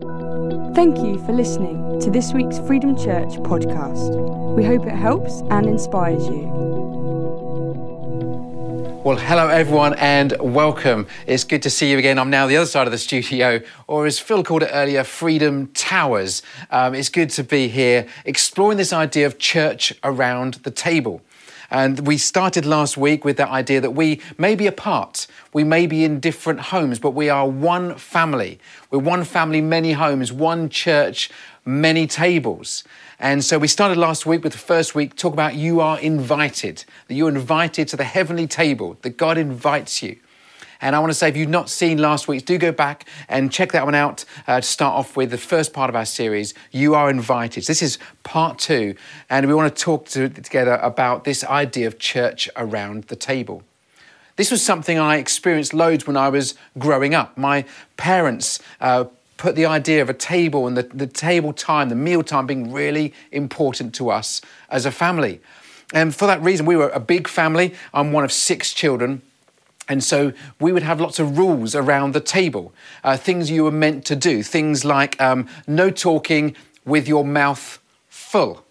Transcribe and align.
Thank 0.00 0.98
you 0.98 1.20
for 1.26 1.32
listening 1.32 1.98
to 2.02 2.08
this 2.08 2.32
week's 2.32 2.60
Freedom 2.60 2.96
Church 2.96 3.30
podcast. 3.40 4.54
We 4.54 4.64
hope 4.64 4.86
it 4.86 4.94
helps 4.94 5.40
and 5.50 5.66
inspires 5.66 6.24
you. 6.28 6.46
Well, 9.04 9.16
hello 9.16 9.48
everyone 9.48 9.94
and 9.94 10.36
welcome. 10.38 11.08
It's 11.26 11.42
good 11.42 11.62
to 11.62 11.70
see 11.70 11.90
you 11.90 11.98
again. 11.98 12.16
I'm 12.16 12.30
now 12.30 12.46
the 12.46 12.56
other 12.56 12.66
side 12.66 12.86
of 12.86 12.92
the 12.92 12.98
studio, 12.98 13.60
or 13.88 14.06
as 14.06 14.20
Phil 14.20 14.44
called 14.44 14.62
it 14.62 14.70
earlier, 14.72 15.02
Freedom 15.02 15.66
Towers. 15.74 16.42
Um, 16.70 16.94
it's 16.94 17.08
good 17.08 17.30
to 17.30 17.42
be 17.42 17.66
here 17.66 18.06
exploring 18.24 18.78
this 18.78 18.92
idea 18.92 19.26
of 19.26 19.40
church 19.40 19.92
around 20.04 20.54
the 20.62 20.70
table. 20.70 21.22
And 21.70 22.06
we 22.06 22.16
started 22.16 22.64
last 22.64 22.96
week 22.96 23.24
with 23.24 23.36
that 23.36 23.50
idea 23.50 23.80
that 23.80 23.90
we 23.90 24.20
may 24.38 24.54
be 24.54 24.66
apart, 24.66 25.26
we 25.52 25.64
may 25.64 25.86
be 25.86 26.04
in 26.04 26.18
different 26.18 26.60
homes, 26.60 26.98
but 26.98 27.10
we 27.10 27.28
are 27.28 27.46
one 27.46 27.96
family. 27.96 28.58
We're 28.90 29.00
one 29.00 29.24
family, 29.24 29.60
many 29.60 29.92
homes, 29.92 30.32
one 30.32 30.70
church, 30.70 31.30
many 31.66 32.06
tables. 32.06 32.84
And 33.18 33.44
so 33.44 33.58
we 33.58 33.68
started 33.68 33.98
last 33.98 34.24
week 34.24 34.42
with 34.42 34.52
the 34.52 34.58
first 34.58 34.94
week, 34.94 35.14
talk 35.14 35.34
about 35.34 35.56
you 35.56 35.80
are 35.80 35.98
invited, 36.00 36.84
that 37.08 37.14
you're 37.14 37.28
invited 37.28 37.88
to 37.88 37.96
the 37.96 38.04
heavenly 38.04 38.46
table, 38.46 38.96
that 39.02 39.18
God 39.18 39.36
invites 39.36 40.02
you. 40.02 40.16
And 40.80 40.94
I 40.94 41.00
want 41.00 41.10
to 41.10 41.14
say, 41.14 41.28
if 41.28 41.36
you've 41.36 41.48
not 41.48 41.68
seen 41.68 41.98
last 41.98 42.28
week's, 42.28 42.44
do 42.44 42.56
go 42.56 42.70
back 42.70 43.06
and 43.28 43.50
check 43.50 43.72
that 43.72 43.84
one 43.84 43.96
out 43.96 44.24
uh, 44.46 44.60
to 44.60 44.66
start 44.66 44.94
off 44.94 45.16
with 45.16 45.30
the 45.30 45.38
first 45.38 45.72
part 45.72 45.90
of 45.90 45.96
our 45.96 46.04
series, 46.04 46.54
You 46.70 46.94
Are 46.94 47.10
Invited. 47.10 47.64
This 47.66 47.82
is 47.82 47.98
part 48.22 48.58
two, 48.58 48.94
and 49.28 49.46
we 49.46 49.54
want 49.54 49.74
to 49.74 49.82
talk 49.82 50.06
to, 50.10 50.28
together 50.28 50.74
about 50.74 51.24
this 51.24 51.42
idea 51.44 51.88
of 51.88 51.98
church 51.98 52.48
around 52.56 53.04
the 53.04 53.16
table. 53.16 53.62
This 54.36 54.52
was 54.52 54.64
something 54.64 55.00
I 55.00 55.16
experienced 55.16 55.74
loads 55.74 56.06
when 56.06 56.16
I 56.16 56.28
was 56.28 56.54
growing 56.78 57.12
up. 57.12 57.36
My 57.36 57.64
parents 57.96 58.60
uh, 58.80 59.06
put 59.36 59.56
the 59.56 59.66
idea 59.66 60.00
of 60.00 60.08
a 60.08 60.14
table 60.14 60.68
and 60.68 60.76
the, 60.76 60.84
the 60.84 61.08
table 61.08 61.52
time, 61.52 61.88
the 61.88 61.96
meal 61.96 62.22
time 62.22 62.46
being 62.46 62.72
really 62.72 63.14
important 63.32 63.96
to 63.96 64.10
us 64.10 64.40
as 64.70 64.86
a 64.86 64.92
family. 64.92 65.40
And 65.92 66.14
for 66.14 66.26
that 66.26 66.40
reason, 66.40 66.66
we 66.66 66.76
were 66.76 66.90
a 66.90 67.00
big 67.00 67.26
family. 67.26 67.74
I'm 67.92 68.12
one 68.12 68.22
of 68.22 68.30
six 68.30 68.72
children. 68.72 69.22
And 69.88 70.04
so 70.04 70.32
we 70.60 70.72
would 70.72 70.82
have 70.82 71.00
lots 71.00 71.18
of 71.18 71.38
rules 71.38 71.74
around 71.74 72.12
the 72.12 72.20
table, 72.20 72.72
uh, 73.02 73.16
things 73.16 73.50
you 73.50 73.64
were 73.64 73.70
meant 73.70 74.04
to 74.06 74.16
do, 74.16 74.42
things 74.42 74.84
like 74.84 75.20
um, 75.20 75.48
no 75.66 75.90
talking 75.90 76.54
with 76.84 77.08
your 77.08 77.24
mouth 77.24 77.78
full 78.08 78.64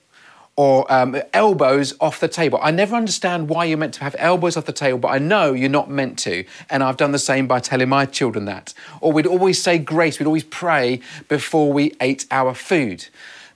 or 0.56 0.92
um, 0.92 1.16
elbows 1.34 1.94
off 2.02 2.20
the 2.20 2.28
table. 2.28 2.60
I 2.62 2.72
never 2.72 2.96
understand 2.96 3.48
why 3.48 3.66
you're 3.66 3.78
meant 3.78 3.94
to 3.96 4.04
have 4.04 4.16
elbows 4.18 4.58
off 4.58 4.66
the 4.66 4.74
table, 4.74 4.98
but 4.98 5.10
I 5.10 5.20
know 5.20 5.54
you're 5.54 5.70
not 5.70 5.90
meant 5.90 6.18
to. 6.20 6.44
And 6.70 6.84
I've 6.84 6.98
done 6.98 7.12
the 7.12 7.20
same 7.20 7.48
by 7.48 7.60
telling 7.60 7.88
my 7.90 8.06
children 8.06 8.46
that. 8.46 8.74
Or 9.00 9.14
we'd 9.14 9.28
always 9.28 9.62
say 9.62 9.78
grace, 9.78 10.18
we'd 10.18 10.26
always 10.26 10.44
pray 10.44 11.00
before 11.28 11.72
we 11.72 11.96
ate 12.02 12.26
our 12.32 12.56
food 12.56 13.06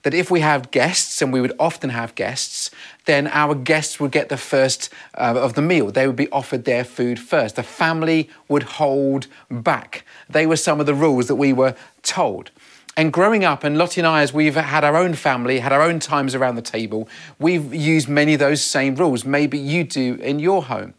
that 0.02 0.14
if 0.14 0.30
we 0.30 0.40
have 0.40 0.70
guests, 0.70 1.22
and 1.22 1.32
we 1.32 1.40
would 1.40 1.52
often 1.58 1.90
have 1.90 2.14
guests, 2.14 2.70
then 3.04 3.28
our 3.28 3.54
guests 3.54 4.00
would 4.00 4.10
get 4.10 4.28
the 4.28 4.36
first 4.36 4.90
uh, 5.14 5.34
of 5.36 5.54
the 5.54 5.62
meal. 5.62 5.90
They 5.90 6.06
would 6.06 6.16
be 6.16 6.30
offered 6.30 6.64
their 6.64 6.84
food 6.84 7.18
first. 7.20 7.56
The 7.56 7.62
family 7.62 8.28
would 8.48 8.64
hold 8.64 9.26
back. 9.50 10.04
They 10.28 10.46
were 10.46 10.56
some 10.56 10.80
of 10.80 10.86
the 10.86 10.94
rules 10.94 11.28
that 11.28 11.36
we 11.36 11.52
were 11.52 11.74
told. 12.02 12.50
And 12.94 13.10
growing 13.10 13.42
up, 13.42 13.64
and 13.64 13.78
Lottie 13.78 14.00
and 14.00 14.06
I, 14.06 14.20
as 14.20 14.34
we've 14.34 14.54
had 14.54 14.84
our 14.84 14.96
own 14.96 15.14
family, 15.14 15.60
had 15.60 15.72
our 15.72 15.80
own 15.80 15.98
times 15.98 16.34
around 16.34 16.56
the 16.56 16.62
table, 16.62 17.08
we've 17.38 17.72
used 17.72 18.08
many 18.08 18.34
of 18.34 18.40
those 18.40 18.62
same 18.62 18.96
rules. 18.96 19.24
Maybe 19.24 19.56
you 19.56 19.82
do 19.84 20.16
in 20.16 20.38
your 20.38 20.64
home. 20.64 20.92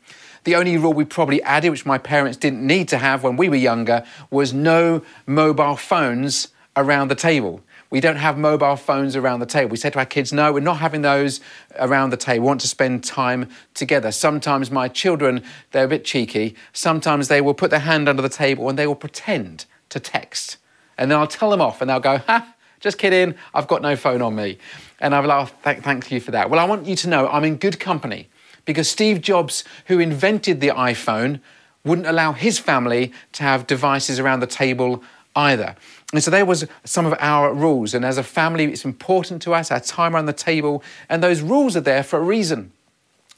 The 0.44 0.56
only 0.56 0.78
rule 0.78 0.94
we 0.94 1.06
probably 1.06 1.42
added, 1.44 1.70
which 1.70 1.86
my 1.86 1.98
parents 1.98 2.38
didn't 2.38 2.66
need 2.66 2.90
to 2.90 2.98
have 2.98 3.24
when 3.24 3.38
we 3.38 3.48
were 3.48 3.56
younger, 3.56 4.04
was 4.31 4.54
no 4.54 5.04
mobile 5.28 5.76
phones 5.76 6.48
around 6.76 7.09
the 7.09 7.16
table. 7.16 7.62
We 7.94 8.00
don't 8.00 8.16
have 8.16 8.40
mobile 8.40 8.76
phones 8.76 9.16
around 9.16 9.42
the 9.42 9.46
table. 9.46 9.70
We 9.70 9.78
said 9.78 9.94
to 9.94 10.00
our 10.00 10.06
kids, 10.08 10.34
no, 10.34 10.52
we're 10.52 10.62
not 10.62 10.78
having 10.78 11.04
those 11.04 11.40
around 11.78 12.10
the 12.10 12.18
table. 12.18 12.42
We 12.42 12.48
want 12.48 12.62
to 12.62 12.68
spend 12.68 13.04
time 13.04 13.50
together. 13.76 14.12
Sometimes 14.12 14.72
my 14.72 14.88
children, 14.88 15.44
they're 15.74 15.86
a 15.86 15.88
bit 15.88 16.03
cheeky. 16.03 16.56
Sometimes 16.74 17.28
they 17.28 17.40
will 17.40 17.53
put 17.53 17.70
their 17.70 17.82
hand 17.82 18.09
under 18.09 18.24
the 18.24 18.30
table 18.30 18.68
and 18.68 18.80
they 18.80 18.88
will 18.88 18.96
pretend 18.96 19.66
to 19.90 20.00
text. 20.00 20.58
And 20.98 21.12
then 21.12 21.20
I'll 21.20 21.28
tell 21.28 21.52
them 21.52 21.62
off 21.62 21.82
and 21.82 21.90
they'll 21.92 22.00
go, 22.00 22.18
ha, 22.18 22.56
just 22.80 22.98
kidding, 22.98 23.36
I've 23.53 23.68
got 23.68 23.84
no 23.84 23.96
phone 23.96 24.24
on 24.24 24.34
me. 24.34 24.58
And 25.00 25.14
I'll 25.14 25.22
laugh, 25.22 25.53
oh, 25.53 25.59
thank, 25.62 25.84
thank 25.84 26.12
you 26.12 26.20
for 26.20 26.32
that. 26.32 26.50
Well, 26.50 26.59
I 26.59 26.64
want 26.64 26.88
you 26.88 26.96
to 26.96 27.08
know 27.08 27.28
I'm 27.28 27.44
in 27.44 27.58
good 27.58 27.80
company 27.80 28.28
because 28.66 28.90
Steve 28.90 29.22
Jobs, 29.22 29.64
who 29.86 30.00
invented 30.00 30.62
the 30.62 30.70
iPhone, 30.70 31.42
wouldn't 31.86 32.08
allow 32.08 32.32
his 32.32 32.58
family 32.58 33.14
to 33.34 33.44
have 33.44 33.68
devices 33.68 34.20
around 34.20 34.40
the 34.40 34.48
table 34.48 35.03
either. 35.36 35.76
And 36.14 36.24
so 36.24 36.30
there 36.30 36.46
was 36.46 36.68
some 36.84 37.06
of 37.06 37.16
our 37.20 37.54
rules. 37.54 37.94
And 37.94 38.06
as 38.06 38.18
a 38.18 38.24
family, 38.24 38.66
it's 38.66 38.86
important 38.86 39.42
to 39.44 39.54
us, 39.54 39.72
our 39.72 39.80
time 39.80 40.16
around 40.16 40.28
the 40.28 40.34
table. 40.34 40.84
And 41.10 41.24
those 41.24 41.42
rules 41.42 41.76
are 41.76 41.82
there 41.82 42.04
for 42.04 42.20
a 42.20 42.24
reason. 42.24 42.72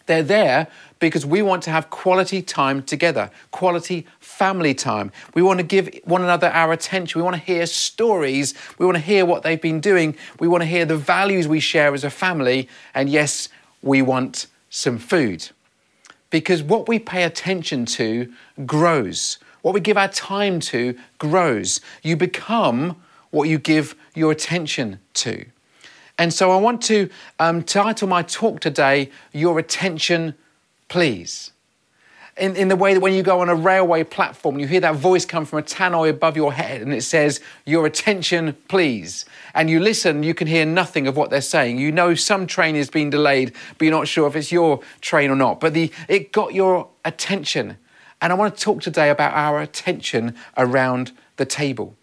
They're 0.08 0.24
there 0.24 0.68
because 1.00 1.26
we 1.26 1.42
want 1.42 1.64
to 1.64 1.72
have 1.72 1.90
quality 1.90 2.42
time 2.42 2.84
together, 2.84 3.32
quality 3.52 4.06
family 4.20 4.74
time. 4.74 5.12
We 5.34 5.42
want 5.42 5.60
to 5.60 5.66
give 5.66 5.90
one 6.04 6.22
another 6.22 6.48
our 6.50 6.72
attention. 6.74 7.20
We 7.20 7.24
want 7.24 7.38
to 7.38 7.42
hear 7.42 7.66
stories. 7.66 8.54
We 8.78 8.86
want 8.86 8.98
to 8.98 9.04
hear 9.04 9.26
what 9.26 9.44
they've 9.44 9.62
been 9.62 9.80
doing. 9.80 10.16
We 10.40 10.48
want 10.48 10.62
to 10.62 10.68
hear 10.68 10.86
the 10.86 10.98
values 10.98 11.48
we 11.48 11.60
share 11.60 11.94
as 11.94 12.04
a 12.04 12.10
family. 12.10 12.70
And 12.94 13.10
yes, 13.10 13.50
we 13.82 14.02
want 14.02 14.48
some 14.70 14.98
food. 14.98 15.50
Because 16.30 16.62
what 16.62 16.88
we 16.88 17.00
pay 17.00 17.24
attention 17.24 17.86
to 17.86 18.32
grows. 18.66 19.40
What 19.66 19.74
we 19.74 19.80
give 19.80 19.98
our 19.98 20.10
time 20.10 20.60
to 20.60 20.96
grows. 21.18 21.82
You 22.04 22.16
become 22.16 23.02
what 23.32 23.50
you 23.50 23.58
give 23.58 23.96
your 24.14 24.32
attention 24.32 25.00
to. 25.16 25.44
And 26.20 26.32
so 26.32 26.52
I 26.52 26.58
want 26.58 26.84
to 26.84 27.10
um, 27.40 27.64
title 27.64 28.08
my 28.08 28.22
talk 28.22 28.60
today, 28.60 29.10
Your 29.34 29.58
Attention, 29.58 30.36
Please. 30.88 31.50
In, 32.38 32.56
in 32.56 32.68
the 32.68 32.76
way 32.76 32.94
that 32.94 33.00
when 33.00 33.14
you 33.14 33.24
go 33.24 33.40
on 33.40 33.50
a 33.50 33.56
railway 33.56 34.04
platform, 34.04 34.60
you 34.60 34.68
hear 34.68 34.82
that 34.82 34.98
voice 34.98 35.26
come 35.26 35.46
from 35.46 35.58
a 35.58 35.64
tannoy 35.64 36.12
above 36.12 36.36
your 36.36 36.54
head 36.54 36.84
and 36.84 36.94
it 36.94 37.02
says, 37.02 37.42
Your 37.66 37.88
attention, 37.88 38.56
please. 38.68 39.26
And 39.56 39.68
you 39.68 39.80
listen, 39.80 40.22
you 40.22 40.36
can 40.36 40.46
hear 40.46 40.68
nothing 40.68 41.08
of 41.08 41.18
what 41.18 41.32
they're 41.32 41.42
saying. 41.42 41.80
You 41.80 41.92
know 41.92 42.14
some 42.14 42.46
train 42.46 42.76
is 42.76 42.92
being 42.92 43.10
delayed, 43.10 43.52
but 43.80 43.86
you're 43.86 43.98
not 43.98 44.08
sure 44.08 44.28
if 44.28 44.36
it's 44.36 44.52
your 44.52 44.82
train 45.02 45.32
or 45.32 45.36
not. 45.36 45.60
But 45.60 45.74
the, 45.74 45.92
it 46.08 46.32
got 46.32 46.54
your 46.54 46.88
attention. 47.04 47.78
And 48.26 48.32
I 48.32 48.36
want 48.38 48.58
to 48.58 48.60
talk 48.60 48.82
today 48.82 49.12
about 49.12 49.36
our 49.36 49.62
attention 49.62 50.34
around 50.58 51.12
the 51.36 51.46
table. 51.46 51.96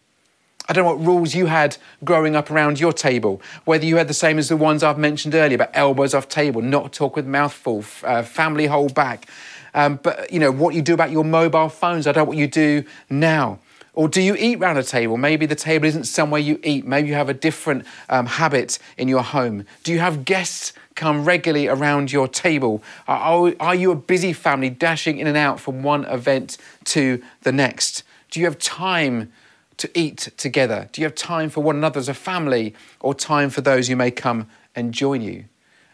I 0.68 0.72
don't 0.72 0.84
know 0.84 0.94
what 0.94 1.04
rules 1.04 1.34
you 1.34 1.46
had 1.46 1.78
growing 2.04 2.36
up 2.36 2.48
around 2.48 2.78
your 2.78 2.92
table, 2.92 3.42
whether 3.64 3.84
you 3.84 3.96
had 3.96 4.06
the 4.06 4.14
same 4.14 4.38
as 4.38 4.48
the 4.48 4.56
ones 4.56 4.84
I've 4.84 4.98
mentioned 4.98 5.34
earlier 5.34 5.56
about 5.56 5.70
elbows 5.74 6.14
off 6.14 6.28
table, 6.28 6.62
not 6.62 6.92
talk 6.92 7.16
with 7.16 7.26
mouth 7.26 7.52
full, 7.52 7.84
uh, 8.04 8.22
family 8.22 8.66
hold 8.66 8.94
back. 8.94 9.26
Um, 9.74 9.98
but, 10.00 10.32
you 10.32 10.38
know, 10.38 10.52
what 10.52 10.76
you 10.76 10.82
do 10.82 10.94
about 10.94 11.10
your 11.10 11.24
mobile 11.24 11.68
phones, 11.68 12.06
I 12.06 12.12
don't 12.12 12.22
know 12.22 12.28
what 12.28 12.38
you 12.38 12.46
do 12.46 12.84
now. 13.10 13.58
Or 13.94 14.08
do 14.08 14.22
you 14.22 14.34
eat 14.36 14.58
round 14.58 14.78
a 14.78 14.82
table? 14.82 15.18
Maybe 15.18 15.44
the 15.44 15.54
table 15.54 15.86
isn't 15.86 16.04
somewhere 16.04 16.40
you 16.40 16.58
eat. 16.62 16.86
Maybe 16.86 17.08
you 17.08 17.14
have 17.14 17.28
a 17.28 17.34
different 17.34 17.84
um, 18.08 18.24
habit 18.24 18.78
in 18.96 19.06
your 19.06 19.22
home. 19.22 19.66
Do 19.84 19.92
you 19.92 19.98
have 19.98 20.24
guests 20.24 20.72
come 20.94 21.24
regularly 21.26 21.68
around 21.68 22.10
your 22.10 22.26
table? 22.26 22.82
Are, 23.06 23.52
are 23.60 23.74
you 23.74 23.90
a 23.90 23.96
busy 23.96 24.32
family 24.32 24.70
dashing 24.70 25.18
in 25.18 25.26
and 25.26 25.36
out 25.36 25.60
from 25.60 25.82
one 25.82 26.04
event 26.06 26.56
to 26.84 27.22
the 27.42 27.52
next? 27.52 28.02
Do 28.30 28.40
you 28.40 28.46
have 28.46 28.58
time 28.58 29.30
to 29.76 29.90
eat 29.98 30.30
together? 30.38 30.88
Do 30.92 31.02
you 31.02 31.06
have 31.06 31.14
time 31.14 31.50
for 31.50 31.62
one 31.62 31.76
another 31.76 31.98
as 31.98 32.08
a 32.08 32.14
family 32.14 32.74
or 33.00 33.14
time 33.14 33.50
for 33.50 33.60
those 33.60 33.88
who 33.88 33.96
may 33.96 34.10
come 34.10 34.48
and 34.74 34.94
join 34.94 35.20
you? 35.20 35.44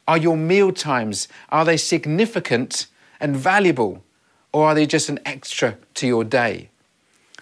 Are 0.07 0.19
your 0.19 0.37
meal 0.37 0.73
times, 0.73 1.27
are 1.51 1.65
they 1.65 1.77
significant 1.77 2.87
and 3.19 3.37
valuable 3.37 4.05
or 4.53 4.67
are 4.67 4.75
they 4.75 4.87
just 4.87 5.09
an 5.09 5.19
extra 5.27 5.77
to 5.95 6.07
your 6.07 6.23
day? 6.23 6.71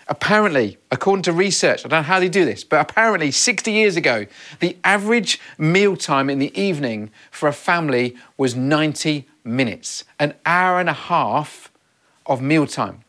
Apparently, 0.09 0.79
according 0.93 1.25
to 1.25 1.33
research, 1.33 1.85
I 1.85 1.89
don't 1.89 2.01
know 2.01 2.05
how 2.05 2.21
they 2.21 2.29
do 2.29 2.45
this, 2.45 2.63
but 2.63 2.81
apparently 2.81 3.33
60 3.33 3.73
years 3.73 3.97
ago, 3.97 4.27
the 4.61 4.77
average 4.85 5.41
meal 5.59 5.97
time 5.97 6.31
in 6.31 6.39
the 6.39 6.57
evening 6.61 7.11
for 7.33 7.49
a 7.49 7.53
family 7.53 8.17
was 8.37 8.55
90 8.55 9.27
minutes, 9.43 10.05
an 10.21 10.35
hour 10.45 10.79
and 10.79 10.89
a 10.89 10.95
half 10.95 11.73
of 12.25 12.41
mealtime. 12.41 13.03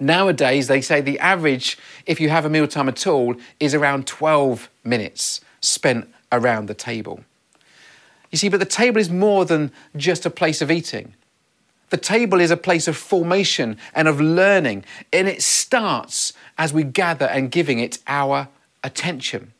Nowadays, 0.00 0.66
they 0.66 0.80
say 0.80 1.00
the 1.00 1.20
average, 1.20 1.78
if 2.04 2.20
you 2.20 2.30
have 2.30 2.44
a 2.44 2.50
mealtime 2.50 2.88
at 2.88 3.06
all, 3.06 3.36
is 3.60 3.74
around 3.74 4.08
12 4.08 4.68
minutes 4.82 5.40
spent 5.60 6.12
around 6.32 6.66
the 6.66 6.74
table. 6.74 7.20
You 8.32 8.38
see, 8.38 8.48
but 8.48 8.58
the 8.58 8.66
table 8.66 9.00
is 9.00 9.08
more 9.08 9.44
than 9.44 9.70
just 9.96 10.26
a 10.26 10.30
place 10.30 10.60
of 10.60 10.70
eating. 10.70 11.14
The 11.94 12.00
table 12.00 12.40
is 12.40 12.50
a 12.50 12.56
place 12.56 12.88
of 12.88 12.96
formation 12.96 13.78
and 13.94 14.08
of 14.08 14.20
learning, 14.20 14.84
and 15.12 15.28
it 15.28 15.42
starts 15.42 16.32
as 16.58 16.72
we 16.72 16.82
gather 16.82 17.26
and 17.26 17.52
giving 17.52 17.78
it 17.78 18.00
our 18.08 18.48
attention. 18.82 19.52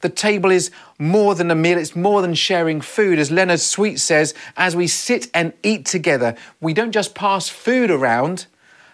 The 0.00 0.08
table 0.08 0.50
is 0.50 0.70
more 0.98 1.34
than 1.34 1.50
a 1.50 1.54
meal, 1.54 1.76
it's 1.76 1.94
more 1.94 2.22
than 2.22 2.32
sharing 2.32 2.80
food. 2.80 3.18
As 3.18 3.30
Leonard 3.30 3.60
Sweet 3.60 4.00
says, 4.00 4.32
as 4.56 4.74
we 4.74 4.86
sit 4.86 5.28
and 5.34 5.52
eat 5.62 5.84
together, 5.84 6.34
we 6.62 6.72
don't 6.72 6.92
just 6.92 7.14
pass 7.14 7.50
food 7.50 7.90
around, 7.90 8.46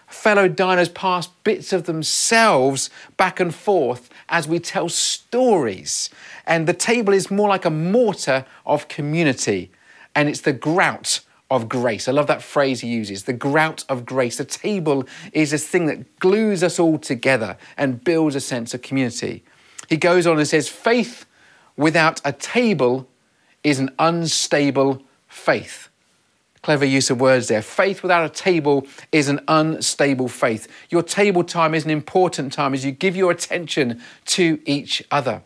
Fellow 0.07 0.49
diners 0.49 0.89
pass 0.89 1.27
bits 1.45 1.71
of 1.71 1.85
themselves 1.85 2.89
back 3.15 3.39
and 3.39 3.55
forth 3.55 4.09
as 4.27 4.45
we 4.45 4.59
tell 4.59 4.89
stories. 4.89 6.09
And 6.45 6.67
the 6.67 6.73
table 6.73 7.13
is 7.13 7.31
more 7.31 7.47
like 7.47 7.63
a 7.63 7.69
mortar 7.69 8.45
of 8.65 8.89
community, 8.89 9.71
and 10.13 10.27
it's 10.27 10.41
the 10.41 10.51
grout 10.51 11.21
of 11.53 11.69
grace. 11.69 12.07
I 12.07 12.11
love 12.11 12.25
that 12.27 12.41
phrase 12.41 12.81
he 12.81 12.87
uses 12.87 13.25
the 13.25 13.31
grout 13.31 13.85
of 13.87 14.05
grace. 14.05 14.37
The 14.37 14.43
table 14.43 15.05
is 15.33 15.51
this 15.51 15.67
thing 15.67 15.85
that 15.85 16.19
glues 16.19 16.63
us 16.63 16.79
all 16.79 16.97
together 16.97 17.57
and 17.77 18.03
builds 18.03 18.35
a 18.35 18.41
sense 18.41 18.73
of 18.73 18.81
community. 18.81 19.43
He 19.87 19.97
goes 19.97 20.25
on 20.25 20.39
and 20.39 20.47
says, 20.47 20.67
Faith 20.67 21.25
without 21.77 22.19
a 22.25 22.31
table 22.31 23.07
is 23.63 23.77
an 23.77 23.91
unstable 23.99 25.03
faith. 25.27 25.89
Clever 26.63 26.85
use 26.85 27.11
of 27.11 27.21
words 27.21 27.49
there. 27.49 27.61
Faith 27.61 28.01
without 28.01 28.25
a 28.25 28.29
table 28.29 28.87
is 29.11 29.29
an 29.29 29.39
unstable 29.47 30.29
faith. 30.29 30.67
Your 30.89 31.03
table 31.03 31.43
time 31.43 31.75
is 31.75 31.85
an 31.85 31.91
important 31.91 32.51
time 32.51 32.73
as 32.73 32.83
you 32.83 32.91
give 32.91 33.15
your 33.15 33.29
attention 33.29 34.01
to 34.25 34.59
each 34.65 35.03
other. 35.11 35.43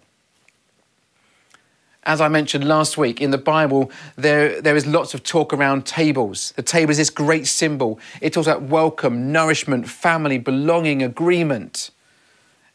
As 2.07 2.21
I 2.21 2.29
mentioned 2.29 2.65
last 2.65 2.97
week, 2.97 3.19
in 3.19 3.31
the 3.31 3.37
Bible, 3.37 3.91
there, 4.15 4.61
there 4.61 4.77
is 4.77 4.87
lots 4.87 5.13
of 5.13 5.23
talk 5.23 5.51
around 5.51 5.85
tables. 5.85 6.53
The 6.55 6.63
table 6.63 6.91
is 6.91 6.97
this 6.97 7.09
great 7.09 7.47
symbol. 7.47 7.99
It 8.21 8.31
talks 8.31 8.47
about 8.47 8.61
welcome, 8.61 9.33
nourishment, 9.33 9.89
family, 9.89 10.37
belonging, 10.37 11.03
agreement. 11.03 11.91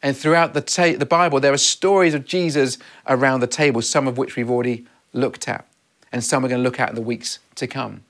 And 0.03 0.15
throughout 0.15 0.53
the, 0.53 0.61
ta- 0.61 0.97
the 0.99 1.07
Bible, 1.07 1.39
there 1.39 1.51
are 1.51 1.57
stories 1.57 2.13
of 2.13 2.25
Jesus 2.25 2.77
around 3.07 3.39
the 3.39 3.47
table, 3.47 3.81
some 3.81 4.07
of 4.07 4.19
which 4.19 4.35
we've 4.35 4.51
already 4.51 4.85
looked 5.13 5.47
at, 5.47 5.65
and 6.11 6.23
some 6.23 6.43
we're 6.43 6.49
going 6.49 6.61
to 6.61 6.63
look 6.63 6.79
at 6.79 6.89
in 6.89 6.95
the 6.95 7.01
weeks 7.01 7.39
to 7.55 7.65
come. 7.65 8.03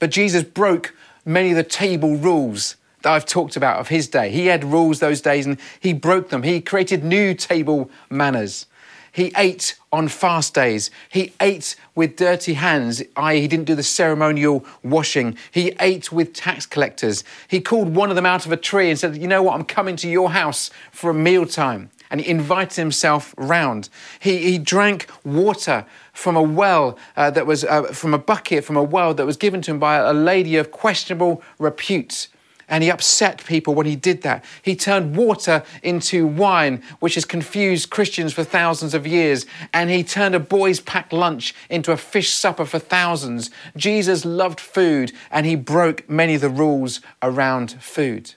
But 0.00 0.10
Jesus 0.10 0.42
broke 0.42 0.92
many 1.24 1.50
of 1.50 1.56
the 1.56 1.62
table 1.62 2.16
rules 2.16 2.74
that 3.02 3.12
I've 3.12 3.26
talked 3.26 3.54
about 3.54 3.78
of 3.78 3.88
his 3.88 4.08
day. 4.08 4.28
He 4.30 4.46
had 4.46 4.64
rules 4.64 4.98
those 4.98 5.20
days 5.20 5.46
and 5.46 5.56
he 5.78 5.92
broke 5.92 6.30
them. 6.30 6.42
He 6.42 6.60
created 6.60 7.04
new 7.04 7.32
table 7.32 7.92
manners. 8.10 8.66
He 9.14 9.30
ate 9.36 9.76
on 9.92 10.08
fast 10.08 10.54
days. 10.54 10.90
He 11.08 11.32
ate 11.40 11.76
with 11.94 12.16
dirty 12.16 12.54
hands, 12.54 13.00
i.e., 13.14 13.40
he 13.40 13.46
didn't 13.46 13.66
do 13.66 13.76
the 13.76 13.84
ceremonial 13.84 14.66
washing. 14.82 15.38
He 15.52 15.72
ate 15.78 16.10
with 16.10 16.32
tax 16.32 16.66
collectors. 16.66 17.22
He 17.46 17.60
called 17.60 17.94
one 17.94 18.10
of 18.10 18.16
them 18.16 18.26
out 18.26 18.44
of 18.44 18.50
a 18.50 18.56
tree 18.56 18.90
and 18.90 18.98
said, 18.98 19.16
You 19.16 19.28
know 19.28 19.44
what? 19.44 19.54
I'm 19.54 19.64
coming 19.64 19.94
to 19.96 20.08
your 20.08 20.32
house 20.32 20.68
for 20.90 21.10
a 21.10 21.14
mealtime. 21.14 21.90
And 22.10 22.20
he 22.20 22.28
invited 22.28 22.74
himself 22.74 23.32
round. 23.38 23.88
He, 24.18 24.38
he 24.38 24.58
drank 24.58 25.08
water 25.24 25.86
from 26.12 26.34
a 26.34 26.42
well 26.42 26.98
uh, 27.16 27.30
that 27.30 27.46
was, 27.46 27.62
uh, 27.62 27.84
from 27.84 28.14
a 28.14 28.18
bucket 28.18 28.64
from 28.64 28.76
a 28.76 28.82
well 28.82 29.14
that 29.14 29.24
was 29.24 29.36
given 29.36 29.62
to 29.62 29.70
him 29.70 29.78
by 29.78 29.94
a 29.94 30.12
lady 30.12 30.56
of 30.56 30.72
questionable 30.72 31.40
repute. 31.60 32.26
And 32.68 32.82
he 32.82 32.90
upset 32.90 33.44
people 33.44 33.74
when 33.74 33.86
he 33.86 33.96
did 33.96 34.22
that. 34.22 34.44
He 34.62 34.74
turned 34.74 35.16
water 35.16 35.62
into 35.82 36.26
wine, 36.26 36.82
which 37.00 37.14
has 37.14 37.24
confused 37.24 37.90
Christians 37.90 38.32
for 38.32 38.44
thousands 38.44 38.94
of 38.94 39.06
years. 39.06 39.46
And 39.72 39.90
he 39.90 40.02
turned 40.02 40.34
a 40.34 40.40
boys' 40.40 40.80
packed 40.80 41.12
lunch 41.12 41.54
into 41.68 41.92
a 41.92 41.96
fish 41.96 42.30
supper 42.32 42.64
for 42.64 42.78
thousands. 42.78 43.50
Jesus 43.76 44.24
loved 44.24 44.60
food 44.60 45.12
and 45.30 45.46
he 45.46 45.56
broke 45.56 46.08
many 46.08 46.34
of 46.34 46.40
the 46.40 46.48
rules 46.48 47.00
around 47.22 47.72
food. 47.82 48.34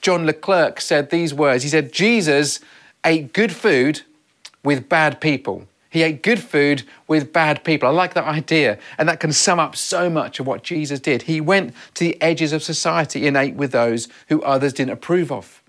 John 0.00 0.26
Leclerc 0.26 0.80
said 0.80 1.10
these 1.10 1.32
words 1.32 1.62
He 1.62 1.70
said, 1.70 1.92
Jesus 1.92 2.60
ate 3.04 3.32
good 3.32 3.52
food 3.52 4.02
with 4.62 4.88
bad 4.88 5.20
people. 5.20 5.66
He 5.94 6.02
ate 6.02 6.24
good 6.24 6.40
food 6.40 6.82
with 7.06 7.32
bad 7.32 7.62
people. 7.62 7.88
I 7.88 7.92
like 7.92 8.14
that 8.14 8.24
idea. 8.24 8.80
And 8.98 9.08
that 9.08 9.20
can 9.20 9.32
sum 9.32 9.60
up 9.60 9.76
so 9.76 10.10
much 10.10 10.40
of 10.40 10.46
what 10.46 10.64
Jesus 10.64 10.98
did. 10.98 11.22
He 11.22 11.40
went 11.40 11.72
to 11.94 12.02
the 12.02 12.20
edges 12.20 12.52
of 12.52 12.64
society 12.64 13.28
and 13.28 13.36
ate 13.36 13.54
with 13.54 13.70
those 13.70 14.08
who 14.28 14.42
others 14.42 14.72
didn't 14.72 14.90
approve 14.90 15.30
of. 15.30 15.62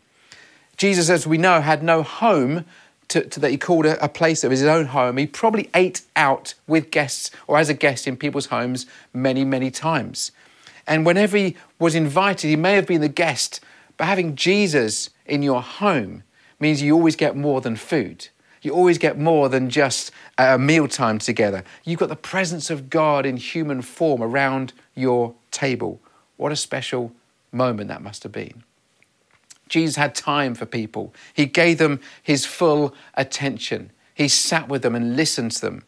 Jesus, 0.78 1.12
as 1.12 1.28
we 1.28 1.38
know, 1.38 1.62
had 1.62 1.84
no 1.84 2.02
home 2.02 2.66
to, 3.10 3.24
to 3.24 3.40
that 3.40 3.52
he 3.52 3.58
called 3.60 3.86
a, 3.86 4.04
a 4.04 4.10
place 4.10 4.44
of 4.44 4.50
his 4.50 4.64
own 4.64 4.86
home. 4.86 5.18
He 5.18 5.28
probably 5.28 5.70
ate 5.76 6.02
out 6.16 6.56
with 6.66 6.90
guests 6.90 7.30
or 7.46 7.60
as 7.60 7.70
a 7.70 7.76
guest 7.76 8.08
in 8.08 8.18
people's 8.18 8.48
homes 8.48 8.88
many, 9.14 9.46
many 9.46 9.70
times. 9.70 10.32
And 10.88 11.06
whenever 11.06 11.38
he 11.38 11.56
was 11.78 11.94
invited, 11.94 12.48
he 12.48 12.56
may 12.56 12.74
have 12.74 12.88
been 12.88 13.02
the 13.02 13.10
guest, 13.10 13.60
but 13.96 14.06
having 14.06 14.36
Jesus 14.36 15.12
in 15.28 15.44
your 15.44 15.62
home 15.62 16.24
means 16.60 16.82
you 16.82 16.96
always 16.96 17.16
get 17.16 17.38
more 17.38 17.62
than 17.62 17.76
food 17.76 18.30
you 18.66 18.74
always 18.74 18.98
get 18.98 19.18
more 19.18 19.48
than 19.48 19.70
just 19.70 20.12
a 20.38 20.58
mealtime 20.58 21.20
together. 21.20 21.64
You've 21.84 22.00
got 22.00 22.10
the 22.10 22.16
presence 22.16 22.70
of 22.70 22.90
God 22.90 23.26
in 23.26 23.38
human 23.38 23.82
form 23.82 24.22
around 24.22 24.74
your 24.96 25.36
table. 25.52 26.02
What 26.38 26.52
a 26.52 26.56
special 26.56 27.12
moment 27.52 27.88
that 27.90 28.02
must 28.02 28.24
have 28.24 28.32
been. 28.32 28.64
Jesus 29.70 29.96
had 29.96 30.14
time 30.14 30.54
for 30.56 30.66
people, 30.66 31.14
He 31.34 31.46
gave 31.46 31.78
them 31.78 32.00
His 32.22 32.46
full 32.46 32.94
attention. 33.16 33.92
He 34.14 34.28
sat 34.28 34.70
with 34.70 34.82
them 34.82 34.96
and 34.96 35.16
listened 35.16 35.52
to 35.54 35.62
them 35.62 35.84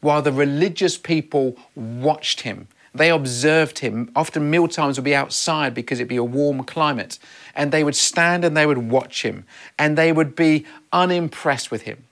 while 0.00 0.22
the 0.22 0.32
religious 0.32 0.96
people 0.96 1.56
watched 1.74 2.42
Him. 2.42 2.68
They 2.96 3.10
observed 3.10 3.80
him. 3.80 4.10
Often 4.16 4.50
meal 4.50 4.68
times 4.68 4.96
would 4.96 5.04
be 5.04 5.14
outside 5.14 5.74
because 5.74 6.00
it'd 6.00 6.08
be 6.08 6.16
a 6.16 6.24
warm 6.24 6.64
climate. 6.64 7.18
And 7.54 7.70
they 7.70 7.84
would 7.84 7.96
stand 7.96 8.44
and 8.44 8.56
they 8.56 8.64
would 8.66 8.78
watch 8.78 9.22
him. 9.22 9.44
And 9.78 9.98
they 9.98 10.12
would 10.12 10.34
be 10.34 10.64
unimpressed 10.92 11.70
with 11.70 11.82
him. 11.82 12.05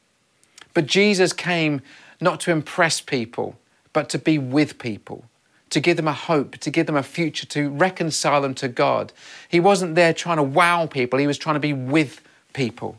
But 0.75 0.87
Jesus 0.87 1.32
came 1.32 1.81
not 2.21 2.41
to 2.41 2.50
impress 2.50 3.00
people, 3.00 3.56
but 3.93 4.09
to 4.11 4.19
be 4.19 4.38
with 4.38 4.79
people, 4.79 5.25
to 5.71 5.81
give 5.81 5.97
them 5.97 6.09
a 6.09 6.12
hope, 6.12 6.59
to 6.59 6.71
give 6.71 6.87
them 6.87 6.97
a 6.97 7.03
future, 7.03 7.47
to 7.47 7.71
reconcile 7.71 8.43
them 8.43 8.55
to 8.56 8.69
God. 8.69 9.12
He 9.49 9.61
wasn't 9.61 9.94
there 9.94 10.12
trying 10.12 10.37
to 10.37 10.43
wow 10.43 10.87
people, 10.87 11.19
he 11.19 11.26
was 11.26 11.38
trying 11.38 11.55
to 11.55 11.61
be 11.61 11.73
with 11.73 12.21
people. 12.53 12.99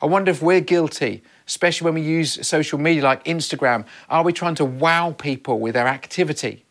I 0.00 0.06
wonder 0.06 0.30
if 0.30 0.42
we're 0.42 0.60
guilty, 0.60 1.22
especially 1.46 1.84
when 1.84 1.94
we 1.94 2.02
use 2.02 2.46
social 2.46 2.78
media 2.78 3.02
like 3.02 3.24
Instagram. 3.24 3.84
Are 4.08 4.24
we 4.24 4.32
trying 4.32 4.56
to 4.56 4.64
wow 4.64 5.14
people 5.16 5.60
with 5.60 5.76
our 5.76 5.86
activity? 5.86 6.64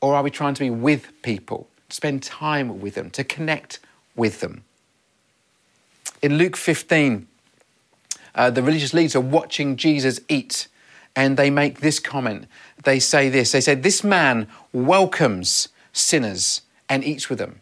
Or 0.00 0.14
are 0.14 0.22
we 0.22 0.30
trying 0.30 0.54
to 0.54 0.60
be 0.60 0.70
with 0.70 1.22
people, 1.22 1.68
spend 1.88 2.22
time 2.22 2.80
with 2.80 2.94
them, 2.94 3.10
to 3.10 3.22
connect 3.22 3.78
with 4.16 4.40
them? 4.40 4.64
In 6.22 6.38
Luke 6.38 6.56
15, 6.56 7.28
uh, 8.34 8.50
the 8.50 8.62
religious 8.62 8.94
leaders 8.94 9.14
are 9.14 9.20
watching 9.20 9.76
Jesus 9.76 10.20
eat, 10.28 10.68
and 11.14 11.36
they 11.36 11.50
make 11.50 11.80
this 11.80 11.98
comment. 12.00 12.46
They 12.84 12.98
say 12.98 13.28
this 13.28 13.52
They 13.52 13.60
say, 13.60 13.74
This 13.74 14.02
man 14.02 14.48
welcomes 14.72 15.68
sinners 15.92 16.62
and 16.88 17.04
eats 17.04 17.28
with 17.28 17.38
them. 17.38 17.60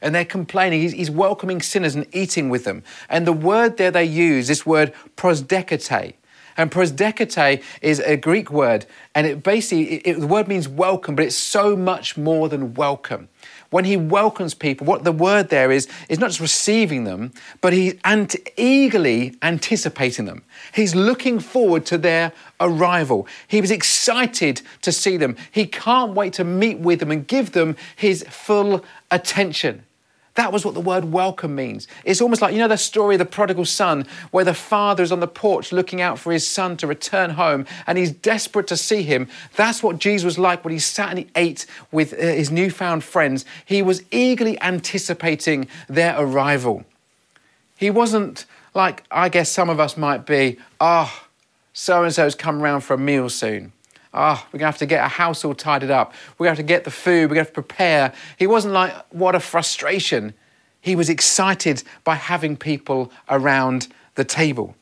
And 0.00 0.14
they're 0.14 0.24
complaining. 0.24 0.80
He's, 0.80 0.92
he's 0.92 1.10
welcoming 1.10 1.62
sinners 1.62 1.94
and 1.94 2.06
eating 2.12 2.48
with 2.48 2.64
them. 2.64 2.82
And 3.08 3.26
the 3.26 3.32
word 3.32 3.76
there 3.76 3.92
they 3.92 4.04
use, 4.04 4.48
this 4.48 4.66
word 4.66 4.92
prosdekete. 5.16 6.14
And 6.56 6.70
prosdekete 6.70 7.62
is 7.80 8.00
a 8.00 8.16
Greek 8.16 8.50
word, 8.50 8.84
and 9.14 9.26
it 9.26 9.42
basically, 9.42 9.90
it, 9.90 10.02
it, 10.04 10.20
the 10.20 10.26
word 10.26 10.48
means 10.48 10.68
welcome, 10.68 11.14
but 11.14 11.24
it's 11.24 11.36
so 11.36 11.76
much 11.76 12.18
more 12.18 12.48
than 12.48 12.74
welcome 12.74 13.28
when 13.72 13.86
he 13.86 13.96
welcomes 13.96 14.54
people, 14.54 14.86
what 14.86 15.02
the 15.02 15.10
word 15.10 15.48
there 15.48 15.72
is, 15.72 15.88
is 16.08 16.18
not 16.18 16.28
just 16.28 16.40
receiving 16.40 17.04
them, 17.04 17.32
but 17.62 17.72
he's 17.72 17.94
ant- 18.04 18.36
eagerly 18.56 19.34
anticipating 19.42 20.26
them. 20.26 20.44
He's 20.74 20.94
looking 20.94 21.40
forward 21.40 21.86
to 21.86 21.98
their 21.98 22.32
arrival. 22.60 23.26
He 23.48 23.62
was 23.62 23.70
excited 23.70 24.60
to 24.82 24.92
see 24.92 25.16
them. 25.16 25.36
He 25.50 25.66
can't 25.66 26.12
wait 26.12 26.34
to 26.34 26.44
meet 26.44 26.78
with 26.80 27.00
them 27.00 27.10
and 27.10 27.26
give 27.26 27.52
them 27.52 27.76
his 27.96 28.24
full 28.28 28.84
attention. 29.10 29.84
That 30.34 30.50
was 30.50 30.64
what 30.64 30.72
the 30.72 30.80
word 30.80 31.12
welcome 31.12 31.54
means. 31.54 31.86
It's 32.04 32.22
almost 32.22 32.40
like, 32.40 32.54
you 32.54 32.58
know, 32.58 32.68
the 32.68 32.78
story 32.78 33.16
of 33.16 33.18
the 33.18 33.26
prodigal 33.26 33.66
son, 33.66 34.06
where 34.30 34.44
the 34.44 34.54
father 34.54 35.02
is 35.02 35.12
on 35.12 35.20
the 35.20 35.26
porch 35.26 35.72
looking 35.72 36.00
out 36.00 36.18
for 36.18 36.32
his 36.32 36.46
son 36.46 36.78
to 36.78 36.86
return 36.86 37.30
home 37.30 37.66
and 37.86 37.98
he's 37.98 38.10
desperate 38.10 38.66
to 38.68 38.76
see 38.76 39.02
him. 39.02 39.28
That's 39.56 39.82
what 39.82 39.98
Jesus 39.98 40.24
was 40.24 40.38
like 40.38 40.64
when 40.64 40.72
he 40.72 40.78
sat 40.78 41.10
and 41.10 41.18
he 41.18 41.26
ate 41.36 41.66
with 41.90 42.14
uh, 42.14 42.16
his 42.16 42.50
newfound 42.50 43.04
friends. 43.04 43.44
He 43.66 43.82
was 43.82 44.02
eagerly 44.10 44.60
anticipating 44.62 45.68
their 45.86 46.18
arrival. 46.18 46.86
He 47.76 47.90
wasn't 47.90 48.46
like, 48.72 49.04
I 49.10 49.28
guess 49.28 49.50
some 49.50 49.68
of 49.68 49.78
us 49.78 49.98
might 49.98 50.24
be, 50.24 50.58
oh, 50.80 51.24
so 51.74 52.04
and 52.04 52.14
so's 52.14 52.34
come 52.34 52.62
round 52.62 52.84
for 52.84 52.94
a 52.94 52.98
meal 52.98 53.28
soon 53.28 53.72
ah, 54.14 54.42
oh, 54.42 54.48
we're 54.48 54.58
going 54.58 54.60
to 54.60 54.66
have 54.66 54.78
to 54.78 54.86
get 54.86 55.00
our 55.00 55.08
house 55.08 55.44
all 55.44 55.54
tidied 55.54 55.90
up. 55.90 56.12
We're 56.38 56.46
going 56.46 56.56
to 56.56 56.60
have 56.60 56.66
to 56.66 56.72
get 56.74 56.84
the 56.84 56.90
food. 56.90 57.30
We're 57.30 57.34
going 57.34 57.46
to 57.46 57.48
have 57.50 57.54
to 57.54 57.62
prepare. 57.62 58.12
He 58.38 58.46
wasn't 58.46 58.74
like, 58.74 58.92
what 59.10 59.34
a 59.34 59.40
frustration. 59.40 60.34
He 60.80 60.96
was 60.96 61.08
excited 61.08 61.82
by 62.04 62.16
having 62.16 62.56
people 62.56 63.12
around 63.28 63.88
the 64.14 64.24
table. 64.24 64.76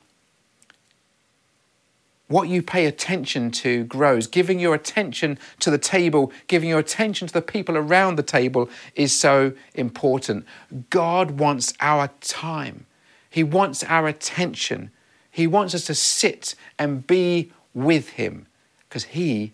What 2.27 2.49
you 2.49 2.63
pay 2.63 2.87
attention 2.87 3.51
to 3.53 3.85
grows. 3.85 4.27
Giving 4.27 4.61
your 4.61 4.75
attention 4.75 5.39
to 5.59 5.71
the 5.71 5.79
table, 5.79 6.33
giving 6.47 6.69
your 6.69 6.79
attention 6.79 7.27
to 7.27 7.35
the 7.35 7.43
people 7.43 7.77
around 7.77 8.17
the 8.17 8.23
table 8.23 8.71
is 8.95 9.17
so 9.17 9.53
important. 9.75 10.47
God 10.91 11.33
wants 11.33 11.75
our 11.81 12.09
time, 12.21 12.87
He 13.29 13.43
wants 13.43 13.85
our 13.85 14.07
attention. 14.07 14.91
He 15.33 15.47
wants 15.47 15.77
us 15.77 15.85
to 15.85 15.95
sit 15.95 16.57
and 16.77 17.07
be 17.07 17.53
with 17.73 18.11
Him 18.11 18.47
because 18.91 19.05
He 19.05 19.53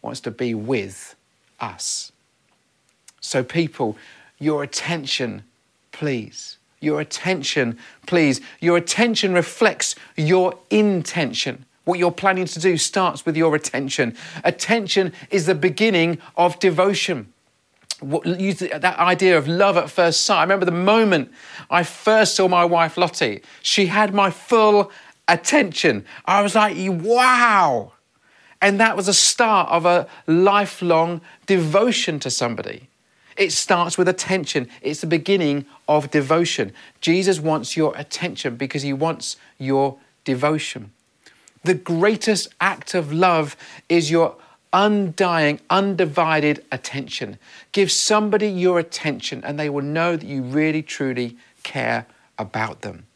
wants 0.00 0.20
to 0.20 0.30
be 0.30 0.54
with 0.54 1.16
us. 1.60 2.12
So, 3.20 3.42
people, 3.42 3.98
your 4.38 4.62
attention, 4.62 5.42
please. 5.90 6.56
Your 6.80 7.00
attention, 7.00 7.76
please. 8.06 8.40
Your 8.60 8.76
attention 8.76 9.34
reflects 9.34 9.96
your 10.16 10.56
intention. 10.70 11.64
What 11.84 11.98
you're 11.98 12.12
planning 12.12 12.46
to 12.46 12.60
do 12.60 12.76
starts 12.76 13.26
with 13.26 13.36
your 13.36 13.54
attention. 13.56 14.16
Attention 14.44 15.12
is 15.30 15.46
the 15.46 15.54
beginning 15.56 16.18
of 16.36 16.58
devotion. 16.60 17.32
that 18.00 18.96
idea 18.98 19.36
of 19.36 19.48
love 19.48 19.76
at 19.76 19.90
first 19.90 20.20
sight. 20.22 20.38
I 20.38 20.42
remember 20.42 20.66
the 20.66 20.72
moment 20.72 21.32
I 21.68 21.82
first 21.82 22.36
saw 22.36 22.46
my 22.46 22.64
wife 22.64 22.96
Lottie, 22.96 23.42
she 23.62 23.86
had 23.86 24.14
my 24.14 24.30
full 24.30 24.92
attention. 25.26 26.04
I 26.26 26.42
was 26.42 26.54
like, 26.54 26.76
wow. 26.78 27.92
And 28.60 28.80
that 28.80 28.96
was 28.96 29.08
a 29.08 29.14
start 29.14 29.68
of 29.68 29.84
a 29.84 30.08
lifelong 30.26 31.20
devotion 31.46 32.18
to 32.20 32.30
somebody. 32.30 32.88
It 33.36 33.52
starts 33.52 33.98
with 33.98 34.08
attention. 34.08 34.68
It's 34.80 35.02
the 35.02 35.06
beginning 35.06 35.66
of 35.88 36.10
devotion. 36.10 36.72
Jesus 37.00 37.38
wants 37.38 37.76
your 37.76 37.94
attention 37.96 38.56
because 38.56 38.82
he 38.82 38.92
wants 38.92 39.36
your 39.58 39.98
devotion. 40.24 40.92
The 41.62 41.74
greatest 41.74 42.48
act 42.60 42.94
of 42.94 43.12
love 43.12 43.56
is 43.88 44.10
your 44.10 44.36
undying, 44.72 45.60
undivided 45.68 46.64
attention. 46.72 47.38
Give 47.72 47.90
somebody 47.90 48.48
your 48.48 48.78
attention 48.78 49.42
and 49.44 49.58
they 49.58 49.68
will 49.68 49.82
know 49.82 50.16
that 50.16 50.26
you 50.26 50.42
really, 50.42 50.82
truly 50.82 51.36
care 51.62 52.06
about 52.38 52.82
them. 52.82 53.06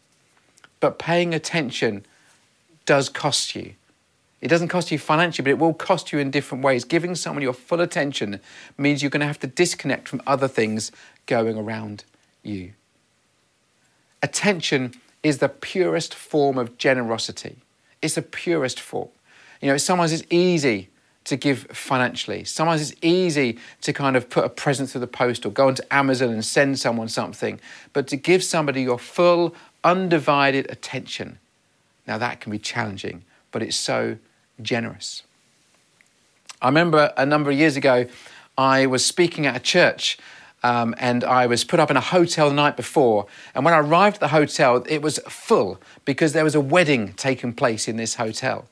But 0.80 0.98
paying 0.98 1.34
attention 1.34 2.04
does 2.86 3.08
cost 3.08 3.54
you. 3.54 3.74
It 4.40 4.48
doesn't 4.48 4.68
cost 4.68 4.90
you 4.90 4.98
financially, 4.98 5.44
but 5.44 5.50
it 5.50 5.58
will 5.58 5.74
cost 5.74 6.12
you 6.12 6.18
in 6.18 6.30
different 6.30 6.64
ways. 6.64 6.84
Giving 6.84 7.14
someone 7.14 7.42
your 7.42 7.52
full 7.52 7.80
attention 7.80 8.40
means 8.78 9.02
you're 9.02 9.10
going 9.10 9.20
to 9.20 9.26
have 9.26 9.40
to 9.40 9.46
disconnect 9.46 10.08
from 10.08 10.22
other 10.26 10.48
things 10.48 10.90
going 11.26 11.58
around 11.58 12.04
you. 12.42 12.72
Attention 14.22 14.94
is 15.22 15.38
the 15.38 15.48
purest 15.48 16.14
form 16.14 16.56
of 16.56 16.78
generosity. 16.78 17.56
It's 18.00 18.14
the 18.14 18.22
purest 18.22 18.80
form. 18.80 19.08
You 19.60 19.68
know, 19.68 19.76
sometimes 19.76 20.12
it's 20.12 20.24
easy 20.30 20.88
to 21.24 21.36
give 21.36 21.66
financially. 21.72 22.44
Sometimes 22.44 22.90
it's 22.90 22.98
easy 23.02 23.58
to 23.82 23.92
kind 23.92 24.16
of 24.16 24.30
put 24.30 24.44
a 24.44 24.48
present 24.48 24.88
through 24.88 25.02
the 25.02 25.06
post 25.06 25.44
or 25.44 25.50
go 25.50 25.68
onto 25.68 25.82
Amazon 25.90 26.30
and 26.30 26.44
send 26.44 26.78
someone 26.78 27.08
something. 27.08 27.60
But 27.92 28.06
to 28.08 28.16
give 28.16 28.42
somebody 28.42 28.82
your 28.82 28.98
full, 28.98 29.54
undivided 29.84 30.70
attention, 30.70 31.38
now 32.06 32.16
that 32.16 32.40
can 32.40 32.50
be 32.50 32.58
challenging, 32.58 33.22
but 33.52 33.62
it's 33.62 33.76
so 33.76 34.16
generous. 34.62 35.22
I 36.62 36.68
remember 36.68 37.12
a 37.16 37.24
number 37.24 37.50
of 37.50 37.56
years 37.56 37.76
ago, 37.76 38.06
I 38.58 38.86
was 38.86 39.04
speaking 39.04 39.46
at 39.46 39.56
a 39.56 39.60
church 39.60 40.18
um, 40.62 40.94
and 40.98 41.24
I 41.24 41.46
was 41.46 41.64
put 41.64 41.80
up 41.80 41.90
in 41.90 41.96
a 41.96 42.02
hotel 42.02 42.48
the 42.48 42.54
night 42.54 42.76
before. 42.76 43.26
And 43.54 43.64
when 43.64 43.74
I 43.74 43.78
arrived 43.78 44.16
at 44.16 44.20
the 44.20 44.28
hotel, 44.28 44.84
it 44.88 45.02
was 45.02 45.18
full 45.28 45.80
because 46.04 46.32
there 46.32 46.44
was 46.44 46.54
a 46.54 46.60
wedding 46.60 47.14
taking 47.14 47.52
place 47.52 47.88
in 47.88 47.96
this 47.96 48.16
hotel. 48.16 48.66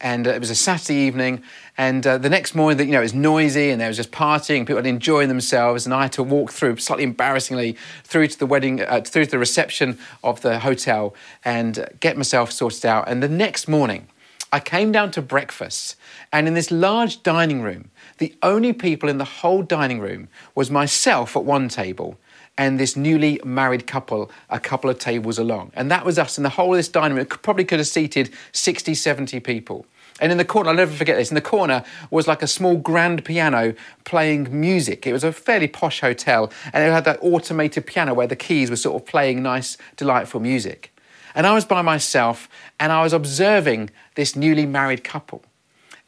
And 0.00 0.28
uh, 0.28 0.30
it 0.30 0.40
was 0.40 0.50
a 0.50 0.54
Saturday 0.54 0.98
evening, 1.00 1.42
and 1.78 2.06
uh, 2.06 2.18
the 2.18 2.28
next 2.28 2.54
morning, 2.54 2.86
you 2.86 2.92
know, 2.92 2.98
it 2.98 3.04
was 3.04 3.14
noisy, 3.14 3.70
and 3.70 3.80
there 3.80 3.88
was 3.88 3.96
just 3.96 4.10
partying, 4.10 4.66
people 4.66 4.84
enjoying 4.84 5.28
themselves, 5.28 5.86
and 5.86 5.94
I 5.94 6.02
had 6.02 6.12
to 6.12 6.22
walk 6.22 6.52
through, 6.52 6.76
slightly 6.76 7.04
embarrassingly, 7.04 7.78
through 8.04 8.26
to 8.26 8.38
the 8.38 8.44
wedding, 8.44 8.82
uh, 8.82 9.00
through 9.00 9.24
to 9.24 9.30
the 9.30 9.38
reception 9.38 9.98
of 10.22 10.42
the 10.42 10.58
hotel, 10.58 11.14
and 11.46 11.88
get 12.00 12.18
myself 12.18 12.52
sorted 12.52 12.84
out. 12.84 13.08
And 13.08 13.22
the 13.22 13.28
next 13.28 13.68
morning, 13.68 14.08
I 14.56 14.60
came 14.60 14.90
down 14.90 15.10
to 15.10 15.20
breakfast, 15.20 15.96
and 16.32 16.48
in 16.48 16.54
this 16.54 16.70
large 16.70 17.22
dining 17.22 17.60
room, 17.60 17.90
the 18.16 18.34
only 18.42 18.72
people 18.72 19.06
in 19.06 19.18
the 19.18 19.24
whole 19.26 19.62
dining 19.62 20.00
room 20.00 20.28
was 20.54 20.70
myself 20.70 21.36
at 21.36 21.44
one 21.44 21.68
table 21.68 22.16
and 22.56 22.80
this 22.80 22.96
newly 22.96 23.38
married 23.44 23.86
couple 23.86 24.30
a 24.48 24.58
couple 24.58 24.88
of 24.88 24.98
tables 24.98 25.38
along. 25.38 25.72
And 25.74 25.90
that 25.90 26.06
was 26.06 26.18
us, 26.18 26.38
and 26.38 26.44
the 26.46 26.48
whole 26.56 26.72
of 26.72 26.78
this 26.78 26.88
dining 26.88 27.18
room 27.18 27.26
probably 27.26 27.66
could 27.66 27.80
have 27.80 27.86
seated 27.86 28.30
60, 28.52 28.94
70 28.94 29.40
people. 29.40 29.84
And 30.22 30.32
in 30.32 30.38
the 30.38 30.44
corner, 30.46 30.70
I'll 30.70 30.76
never 30.76 30.94
forget 30.94 31.18
this, 31.18 31.30
in 31.30 31.34
the 31.34 31.42
corner 31.42 31.84
was 32.10 32.26
like 32.26 32.40
a 32.40 32.46
small 32.46 32.78
grand 32.78 33.26
piano 33.26 33.74
playing 34.04 34.58
music. 34.58 35.06
It 35.06 35.12
was 35.12 35.22
a 35.22 35.32
fairly 35.32 35.68
posh 35.68 36.00
hotel, 36.00 36.50
and 36.72 36.82
it 36.82 36.90
had 36.90 37.04
that 37.04 37.18
automated 37.20 37.84
piano 37.84 38.14
where 38.14 38.26
the 38.26 38.36
keys 38.36 38.70
were 38.70 38.76
sort 38.76 39.02
of 39.02 39.06
playing 39.06 39.42
nice, 39.42 39.76
delightful 39.98 40.40
music. 40.40 40.95
And 41.36 41.46
I 41.46 41.52
was 41.52 41.66
by 41.66 41.82
myself 41.82 42.48
and 42.80 42.90
I 42.90 43.02
was 43.02 43.12
observing 43.12 43.90
this 44.16 44.34
newly 44.34 44.64
married 44.66 45.04
couple. 45.04 45.44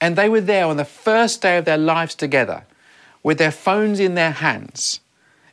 And 0.01 0.17
they 0.17 0.29
were 0.29 0.41
there 0.41 0.65
on 0.65 0.79
the 0.79 0.85
first 0.85 1.43
day 1.43 1.59
of 1.59 1.67
their 1.67 1.79
lives 1.79 2.15
together 2.15 2.65
with 3.23 3.37
their 3.37 3.51
phones 3.51 4.01
in 4.01 4.15
their 4.15 4.31
hands, 4.31 5.01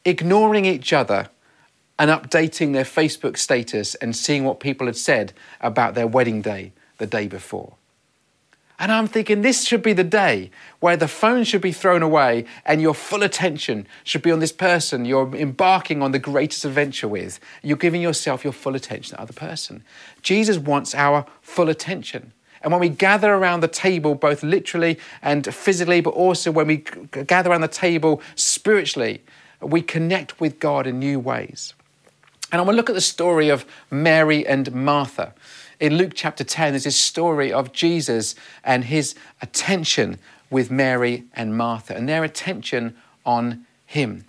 ignoring 0.05 0.65
each 0.65 0.93
other 0.93 1.27
and 1.99 2.09
updating 2.09 2.71
their 2.71 2.85
Facebook 2.85 3.37
status 3.37 3.95
and 3.95 4.15
seeing 4.15 4.45
what 4.45 4.59
people 4.59 4.87
had 4.87 4.95
said 4.95 5.33
about 5.59 5.93
their 5.93 6.07
wedding 6.07 6.41
day 6.41 6.71
the 6.97 7.07
day 7.07 7.27
before. 7.27 7.75
And 8.77 8.91
I'm 8.91 9.07
thinking 9.07 9.41
this 9.41 9.65
should 9.65 9.81
be 9.81 9.93
the 9.93 10.03
day 10.03 10.51
where 10.81 10.97
the 10.97 11.07
phone 11.07 11.45
should 11.45 11.61
be 11.61 11.71
thrown 11.71 12.01
away 12.01 12.45
and 12.65 12.81
your 12.81 12.93
full 12.93 13.23
attention 13.23 13.87
should 14.03 14.21
be 14.21 14.31
on 14.31 14.39
this 14.39 14.51
person 14.51 15.05
you're 15.05 15.33
embarking 15.35 16.01
on 16.01 16.11
the 16.11 16.19
greatest 16.19 16.65
adventure 16.65 17.07
with. 17.07 17.39
You're 17.63 17.77
giving 17.77 18.01
yourself 18.01 18.43
your 18.43 18.53
full 18.53 18.75
attention 18.75 19.11
to 19.11 19.15
the 19.15 19.21
other 19.21 19.33
person. 19.33 19.83
Jesus 20.21 20.57
wants 20.57 20.93
our 20.93 21.25
full 21.41 21.69
attention. 21.69 22.33
And 22.61 22.71
when 22.71 22.81
we 22.81 22.89
gather 22.89 23.33
around 23.33 23.61
the 23.61 23.67
table, 23.67 24.15
both 24.15 24.43
literally 24.43 24.99
and 25.21 25.45
physically, 25.53 26.01
but 26.01 26.09
also 26.11 26.51
when 26.51 26.67
we 26.67 26.77
gather 27.27 27.51
around 27.51 27.61
the 27.61 27.67
table 27.67 28.21
spiritually, 28.35 29.21
we 29.61 29.81
connect 29.81 30.41
with 30.41 30.59
God 30.59 30.87
in 30.87 30.99
new 30.99 31.19
ways. 31.19 31.75
And 32.51 32.59
I 32.59 32.63
want 32.63 32.73
to 32.73 32.77
look 32.77 32.89
at 32.89 32.95
the 32.95 33.01
story 33.01 33.49
of 33.49 33.65
Mary 33.89 34.45
and 34.45 34.73
Martha 34.73 35.33
in 35.79 35.97
Luke 35.97 36.11
chapter 36.15 36.43
10, 36.43 36.73
there's 36.73 36.85
this 36.85 36.99
story 36.99 37.51
of 37.51 37.73
Jesus 37.73 38.35
and 38.63 38.85
his 38.85 39.15
attention 39.41 40.19
with 40.49 40.71
Mary 40.71 41.23
and 41.33 41.57
Martha 41.57 41.95
and 41.95 42.07
their 42.07 42.23
attention 42.23 42.95
on 43.25 43.65
him. 43.85 44.25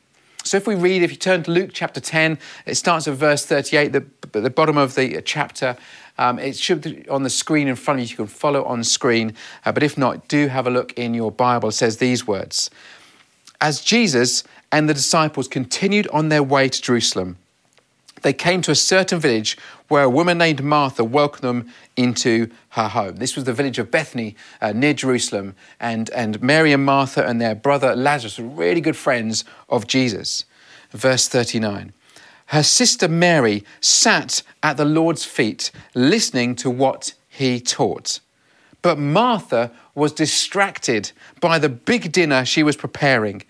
So 0.47 0.57
if 0.57 0.67
we 0.67 0.77
read, 0.77 1.03
if 1.03 1.11
you 1.11 1.17
turn 1.17 1.43
to 1.43 1.51
Luke 1.51 1.71
chapter 1.73 2.01
10, 2.01 2.39
it 2.67 2.77
starts 2.77 3.09
at 3.09 3.15
verse 3.15 3.45
38, 3.45 3.93
the, 3.93 4.05
the 4.39 4.51
bottom 4.51 4.77
of 4.77 4.95
the 4.95 5.21
chapter. 5.23 5.77
Um, 6.19 6.39
it 6.39 6.57
should 6.57 6.83
be 6.83 7.09
on 7.09 7.25
the 7.25 7.31
screen 7.31 7.67
in 7.67 7.75
front 7.75 8.01
of 8.01 8.07
you. 8.07 8.11
You 8.11 8.17
can 8.17 8.27
follow 8.27 8.65
on 8.65 8.85
screen. 8.85 9.35
Uh, 9.65 9.73
but 9.73 9.83
if 9.83 9.99
not, 9.99 10.29
do 10.29 10.47
have 10.47 10.67
a 10.67 10.71
look 10.71 10.93
in 10.93 11.15
your 11.15 11.33
Bible. 11.33 11.71
It 11.71 11.73
says 11.73 11.97
these 11.97 12.27
words 12.27 12.71
As 13.61 13.81
Jesus 13.81 14.45
and 14.71 14.89
the 14.89 14.95
disciples 14.95 15.49
continued 15.49 16.07
on 16.09 16.29
their 16.29 16.45
way 16.45 16.69
to 16.69 16.81
Jerusalem, 16.81 17.39
they 18.23 18.33
came 18.33 18.63
to 18.63 18.71
a 18.71 18.77
certain 18.77 19.21
village 19.21 19.57
where 19.89 20.05
a 20.05 20.11
woman 20.11 20.39
named 20.39 20.63
Martha 20.63 21.05
welcomed 21.05 21.43
them 21.43 21.73
into 21.97 22.51
her 22.71 22.89
home. 22.89 23.17
This 23.17 23.37
was 23.37 23.45
the 23.45 23.53
village 23.53 23.79
of 23.79 23.91
Bethany 23.91 24.35
uh, 24.61 24.73
near 24.73 24.95
Jerusalem, 24.95 25.55
and, 25.79 26.11
and 26.11 26.43
Mary 26.43 26.73
and 26.73 26.85
Martha 26.85 27.27
and 27.27 27.41
their 27.41 27.55
brother 27.55 27.95
Lazarus 27.95 28.39
were 28.39 28.47
really 28.47 28.81
good 28.81 28.97
friends 28.97 29.45
of 29.69 29.87
Jesus. 29.87 30.45
Verse 30.91 31.29
39. 31.29 31.93
Her 32.47 32.63
sister 32.63 33.09
Mary 33.09 33.65
sat 33.81 34.43
at 34.63 34.77
the 34.77 34.85
Lord's 34.85 35.25
feet 35.25 35.71
listening 35.95 36.55
to 36.57 36.71
what 36.71 37.15
he 37.29 37.61
taught. 37.61 38.21
But 38.83 38.99
Martha 38.99 39.73
was 39.95 40.13
distracted 40.13 41.11
by 41.41 41.59
the 41.59 41.69
big 41.69 42.13
dinner 42.13 42.45
she 42.45 42.63
was 42.63 42.77
preparing. 42.77 43.43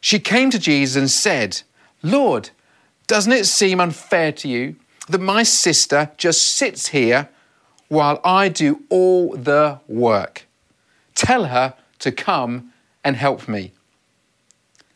She 0.00 0.20
came 0.20 0.50
to 0.50 0.58
Jesus 0.58 0.96
and 0.96 1.10
said, 1.10 1.62
Lord, 2.02 2.50
doesn't 3.10 3.32
it 3.32 3.44
seem 3.44 3.80
unfair 3.80 4.30
to 4.30 4.46
you 4.46 4.76
that 5.08 5.20
my 5.20 5.42
sister 5.42 6.12
just 6.16 6.42
sits 6.42 6.86
here 6.86 7.28
while 7.88 8.20
I 8.22 8.48
do 8.48 8.84
all 8.88 9.34
the 9.34 9.80
work? 9.88 10.46
Tell 11.16 11.46
her 11.46 11.74
to 11.98 12.12
come 12.12 12.72
and 13.02 13.16
help 13.16 13.48
me. 13.48 13.72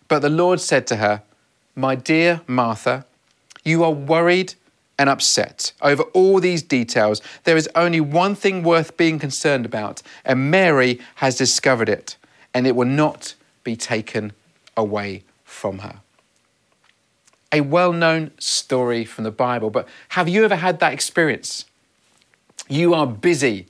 But 0.06 0.20
the 0.20 0.30
Lord 0.30 0.60
said 0.60 0.86
to 0.86 0.96
her, 0.96 1.22
My 1.74 1.96
dear 1.96 2.42
Martha, 2.46 3.04
you 3.64 3.82
are 3.82 3.90
worried 3.90 4.54
and 4.96 5.10
upset 5.10 5.72
over 5.82 6.04
all 6.14 6.38
these 6.38 6.62
details. 6.62 7.20
There 7.42 7.56
is 7.56 7.68
only 7.74 8.00
one 8.00 8.36
thing 8.36 8.62
worth 8.62 8.96
being 8.96 9.18
concerned 9.18 9.66
about, 9.66 10.02
and 10.24 10.52
Mary 10.52 11.00
has 11.16 11.34
discovered 11.34 11.88
it, 11.88 12.16
and 12.54 12.64
it 12.64 12.76
will 12.76 12.86
not 12.86 13.34
be 13.64 13.74
taken 13.74 14.34
away 14.76 15.24
from 15.44 15.80
her 15.80 16.03
a 17.54 17.60
well 17.60 17.92
known 17.92 18.32
story 18.38 19.04
from 19.04 19.24
the 19.24 19.30
Bible, 19.30 19.70
but 19.70 19.88
have 20.10 20.28
you 20.28 20.44
ever 20.44 20.56
had 20.56 20.80
that 20.80 20.92
experience? 20.92 21.64
You 22.68 22.94
are 22.94 23.06
busy. 23.06 23.66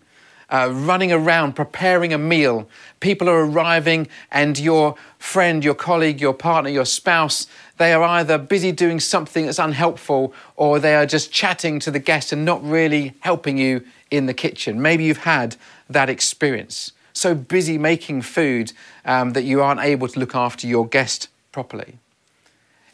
Uh, 0.51 0.69
running 0.71 1.11
around 1.11 1.55
preparing 1.55 2.13
a 2.13 2.19
meal. 2.19 2.69
People 3.01 3.29
are 3.29 3.45
arriving, 3.45 4.07
and 4.31 4.59
your 4.59 4.95
friend, 5.19 5.65
your 5.65 5.75
colleague, 5.75 6.21
your 6.21 6.35
partner, 6.35 6.71
your 6.71 6.85
spouse, 6.85 7.47
they 7.79 7.93
are 7.93 8.03
either 8.03 8.39
busy 8.39 8.71
doing 8.71 9.01
something 9.01 9.47
that's 9.47 9.59
unhelpful 9.59 10.33
or 10.55 10.79
they 10.79 10.95
are 10.95 11.07
just 11.07 11.33
chatting 11.33 11.81
to 11.81 11.91
the 11.91 11.99
guest 11.99 12.31
and 12.31 12.45
not 12.45 12.63
really 12.63 13.15
helping 13.21 13.59
you 13.59 13.85
in 14.11 14.27
the 14.27 14.35
kitchen. 14.35 14.81
Maybe 14.81 15.05
you've 15.05 15.25
had 15.25 15.57
that 15.91 16.09
experience. 16.09 16.93
So 17.15 17.35
busy 17.35 17.79
making 17.79 18.23
food 18.23 18.73
um, 19.05 19.33
that 19.33 19.43
you 19.45 19.61
aren't 19.63 19.81
able 19.81 20.09
to 20.09 20.21
look 20.21 20.35
after 20.35 20.67
your 20.67 20.87
guest 20.87 21.29
properly. 21.53 21.99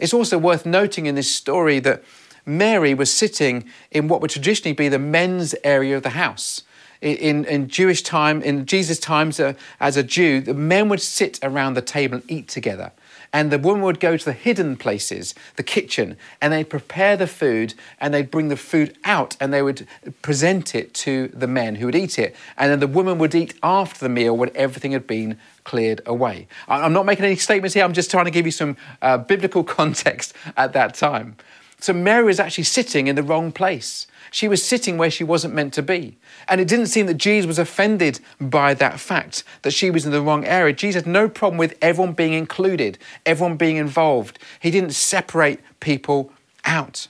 It's 0.00 0.14
also 0.14 0.38
worth 0.38 0.66
noting 0.66 1.07
in 1.07 1.14
this 1.14 1.30
story 1.30 1.78
that 1.80 2.02
Mary 2.47 2.95
was 2.95 3.12
sitting 3.12 3.66
in 3.90 4.09
what 4.09 4.21
would 4.21 4.30
traditionally 4.30 4.75
be 4.75 4.88
the 4.88 4.99
men's 4.99 5.54
area 5.62 5.97
of 5.97 6.02
the 6.02 6.11
house. 6.11 6.62
In, 7.00 7.45
in 7.47 7.69
Jewish 7.69 8.02
time, 8.02 8.42
in 8.42 8.66
Jesus' 8.66 8.99
times 8.99 9.40
uh, 9.40 9.54
as 9.78 9.97
a 9.97 10.02
Jew, 10.02 10.40
the 10.40 10.52
men 10.52 10.88
would 10.90 11.00
sit 11.00 11.38
around 11.42 11.75
the 11.75 11.83
table 11.83 12.16
and 12.16 12.30
eat 12.30 12.49
together. 12.49 12.92
And 13.33 13.53
the 13.53 13.59
woman 13.59 13.83
would 13.85 14.01
go 14.01 14.17
to 14.17 14.25
the 14.25 14.33
hidden 14.33 14.77
places, 14.77 15.35
the 15.57 15.63
kitchen, 15.63 16.17
and 16.41 16.53
they'd 16.53 16.69
prepare 16.69 17.17
the 17.17 17.29
food 17.29 17.75
and 18.01 18.13
they'd 18.13 18.31
bring 18.31 18.49
the 18.49 18.57
food 18.57 18.97
out 19.05 19.37
and 19.41 19.53
they 19.53 19.63
would 19.63 19.87
present 20.21 20.75
it 20.75 20.93
to 20.95 21.29
the 21.29 21.47
men 21.47 21.77
who 21.77 21.87
would 21.87 21.95
eat 21.95 22.19
it. 22.19 22.35
And 22.57 22.73
then 22.73 22.81
the 22.81 22.89
woman 22.89 23.19
would 23.19 23.35
eat 23.35 23.55
after 23.63 24.01
the 24.01 24.09
meal 24.09 24.37
when 24.37 24.51
everything 24.55 24.93
had 24.93 25.07
been 25.07 25.39
cleared 25.63 26.01
away. 26.07 26.49
I'm 26.67 26.93
not 26.93 27.07
making 27.07 27.25
any 27.25 27.37
statements 27.37 27.75
here, 27.75 27.85
I'm 27.85 27.93
just 27.93 28.11
trying 28.11 28.25
to 28.25 28.31
give 28.33 28.47
you 28.47 28.53
some 28.53 28.77
uh, 29.01 29.19
biblical 29.19 29.63
context 29.79 30.35
at 30.57 30.73
that 30.73 30.95
time. 30.95 31.37
So 31.79 31.93
Mary 31.93 32.25
was 32.25 32.41
actually 32.41 32.65
sitting 32.65 33.07
in 33.07 33.17
the 33.17 33.23
wrong 33.23 33.53
place. 33.53 34.07
She 34.31 34.47
was 34.47 34.63
sitting 34.65 34.97
where 34.97 35.11
she 35.11 35.25
wasn't 35.25 35.55
meant 35.55 35.75
to 35.75 35.83
be. 35.83 36.17
And 36.49 36.61
it 36.61 36.69
didn't 36.69 36.87
seem 36.87 37.07
that 37.07 37.15
Jesus 37.15 37.47
was 37.47 37.59
offended 37.59 38.21
by 38.41 38.75
that 38.75 39.01
fact, 39.01 39.43
that 39.63 39.73
she 39.73 39.91
was 39.91 40.07
in 40.07 40.13
the 40.13 40.23
wrong 40.23 40.45
area. 40.45 40.73
Jesus 40.73 41.03
had 41.03 41.13
no 41.13 41.29
problem 41.29 41.59
with 41.59 41.77
everyone 41.83 42.13
being 42.13 42.33
included, 42.33 42.99
everyone 43.27 43.57
being 43.57 43.77
involved. 43.77 44.39
He 44.61 44.71
didn't 44.71 44.93
separate 44.93 45.61
people 45.81 46.33
out. 46.65 47.09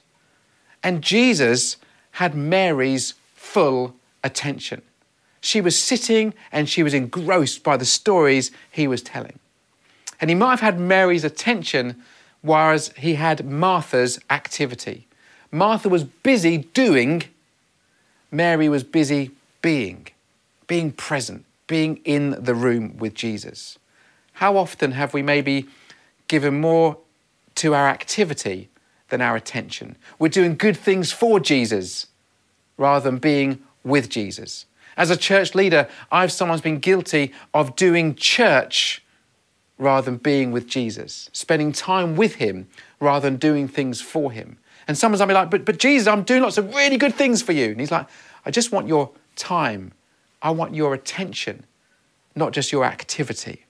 And 0.83 1.03
Jesus 1.03 1.77
had 2.13 2.35
Mary's 2.35 3.15
full 3.35 3.95
attention. 4.25 4.83
She 5.43 5.61
was 5.61 5.79
sitting 5.79 6.35
and 6.53 6.69
she 6.69 6.83
was 6.83 6.95
engrossed 6.95 7.63
by 7.63 7.77
the 7.77 7.85
stories 7.85 8.51
he 8.71 8.87
was 8.87 9.03
telling. 9.03 9.39
And 10.21 10.31
he 10.31 10.37
might 10.37 10.51
have 10.51 10.61
had 10.61 10.79
Mary's 10.79 11.25
attention, 11.25 12.03
whereas 12.43 12.93
he 12.97 13.15
had 13.15 13.45
Martha's 13.45 14.19
activity. 14.29 15.07
Martha 15.53 15.89
was 15.89 16.05
busy 16.05 16.59
doing, 16.59 17.25
Mary 18.31 18.69
was 18.69 18.85
busy 18.85 19.31
being, 19.63 20.07
being 20.67 20.93
present, 20.93 21.45
being 21.67 21.97
in 22.05 22.31
the 22.43 22.55
room 22.55 22.97
with 22.99 23.15
Jesus. 23.15 23.79
How 24.35 24.57
often 24.57 24.93
have 24.93 25.13
we 25.13 25.23
maybe 25.23 25.67
given 26.29 26.61
more 26.61 26.97
to 27.57 27.75
our 27.75 27.89
activity 27.89 28.69
than 29.09 29.21
our 29.21 29.37
attention? 29.37 29.97
We're 30.19 30.29
doing 30.29 30.57
good 30.57 30.77
things 30.77 31.11
for 31.13 31.41
Jesus 31.41 32.07
rather 32.77 33.11
than 33.11 33.19
being 33.19 33.61
with 33.85 34.09
Jesus. 34.09 34.67
As 34.97 35.11
a 35.11 35.17
church 35.17 35.55
leader, 35.55 35.89
I've 36.13 36.33
sometimes 36.33 36.61
been 36.61 36.79
guilty 36.79 37.33
of 37.53 37.75
doing 37.75 38.15
church 38.15 39.03
rather 39.79 40.05
than 40.11 40.19
being 40.19 40.53
with 40.53 40.69
Jesus, 40.69 41.31
spending 41.33 41.73
time 41.73 42.17
with 42.17 42.37
Him 42.37 42.69
rather 43.01 43.29
than 43.29 43.39
doing 43.39 43.67
things 43.67 44.01
for 44.01 44.31
Him. 44.31 44.59
And 44.91 44.99
someone's 44.99 45.21
gonna 45.21 45.31
be 45.31 45.35
like, 45.35 45.51
but, 45.51 45.65
but 45.65 45.79
Jesus, 45.79 46.09
I'm 46.09 46.25
doing 46.25 46.43
lots 46.43 46.59
of 46.59 46.75
really 46.75 46.97
good 46.97 47.15
things 47.15 47.43
for 47.43 47.53
you. 47.53 47.67
And 47.67 47.79
he's 47.79 47.93
like, 47.93 48.09
I 48.45 48.51
just 48.51 48.73
want 48.73 48.89
your 48.89 49.13
time. 49.37 49.93
I 50.43 50.51
want 50.51 50.75
your 50.75 50.95
attention, 50.95 51.63
not 52.35 52.51
just 52.51 52.73
your 52.73 52.85
activity. 52.85 53.67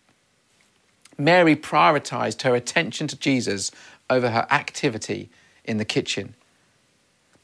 Mary 1.18 1.54
prioritized 1.54 2.40
her 2.40 2.54
attention 2.54 3.06
to 3.08 3.18
Jesus 3.18 3.70
over 4.08 4.30
her 4.30 4.46
activity 4.50 5.28
in 5.62 5.76
the 5.76 5.84
kitchen. 5.84 6.32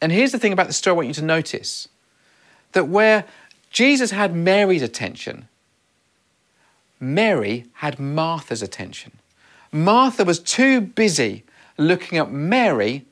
And 0.00 0.10
here's 0.10 0.32
the 0.32 0.38
thing 0.38 0.54
about 0.54 0.68
the 0.68 0.72
story 0.72 0.94
I 0.94 0.96
want 0.96 1.08
you 1.08 1.14
to 1.14 1.24
notice 1.26 1.86
that 2.72 2.88
where 2.88 3.26
Jesus 3.68 4.10
had 4.10 4.34
Mary's 4.34 4.80
attention, 4.80 5.48
Mary 6.98 7.66
had 7.74 8.00
Martha's 8.00 8.62
attention. 8.62 9.12
Martha 9.70 10.24
was 10.24 10.38
too 10.38 10.80
busy 10.80 11.44
looking 11.76 12.16
at 12.16 12.32
Mary 12.32 13.04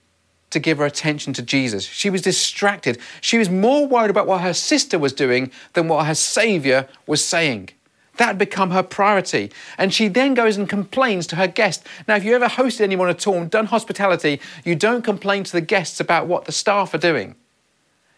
to 0.55 0.61
give 0.61 0.79
her 0.79 0.87
attention 0.87 1.33
to 1.35 1.43
Jesus. 1.43 1.85
She 1.85 2.09
was 2.09 2.23
distracted. 2.23 2.99
She 3.21 3.37
was 3.37 3.51
more 3.51 3.87
worried 3.87 4.11
about 4.11 4.27
what 4.27 4.41
her 4.41 4.55
sister 4.55 4.99
was 4.99 5.13
doing 5.13 5.51
than 5.75 5.89
what 5.89 6.07
her 6.07 6.15
Saviour 6.15 6.89
was 7.07 7.23
saying. 7.23 7.71
That 8.17 8.27
had 8.27 8.39
become 8.39 8.71
her 8.71 8.85
priority. 8.85 9.51
And 9.77 9.93
she 9.93 10.09
then 10.09 10.35
goes 10.35 10.57
and 10.57 10.69
complains 10.69 11.27
to 11.29 11.37
her 11.37 11.49
guest. 11.49 11.85
Now, 12.07 12.15
if 12.15 12.25
you 12.25 12.35
ever 12.35 12.47
hosted 12.47 12.83
anyone 12.83 13.09
at 13.09 13.27
all 13.27 13.39
and 13.39 13.51
done 13.51 13.67
hospitality, 13.67 14.41
you 14.65 14.77
don't 14.77 15.03
complain 15.03 15.43
to 15.45 15.53
the 15.53 15.61
guests 15.61 15.99
about 15.99 16.29
what 16.29 16.45
the 16.45 16.53
staff 16.53 16.95
are 16.95 16.99
doing. 16.99 17.35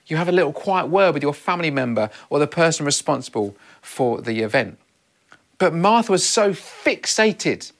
You 0.07 0.19
have 0.19 0.29
a 0.29 0.33
little 0.33 0.53
quiet 0.53 0.87
word 0.87 1.15
with 1.15 1.23
your 1.23 1.35
family 1.35 1.71
member 1.71 2.11
or 2.31 2.39
the 2.39 2.47
person 2.47 2.87
responsible 2.87 3.57
for 3.81 4.21
the 4.21 4.41
event. 4.41 4.79
But 5.59 5.73
Martha 5.75 6.13
was 6.13 6.27
so 6.27 6.53
fixated 6.53 7.73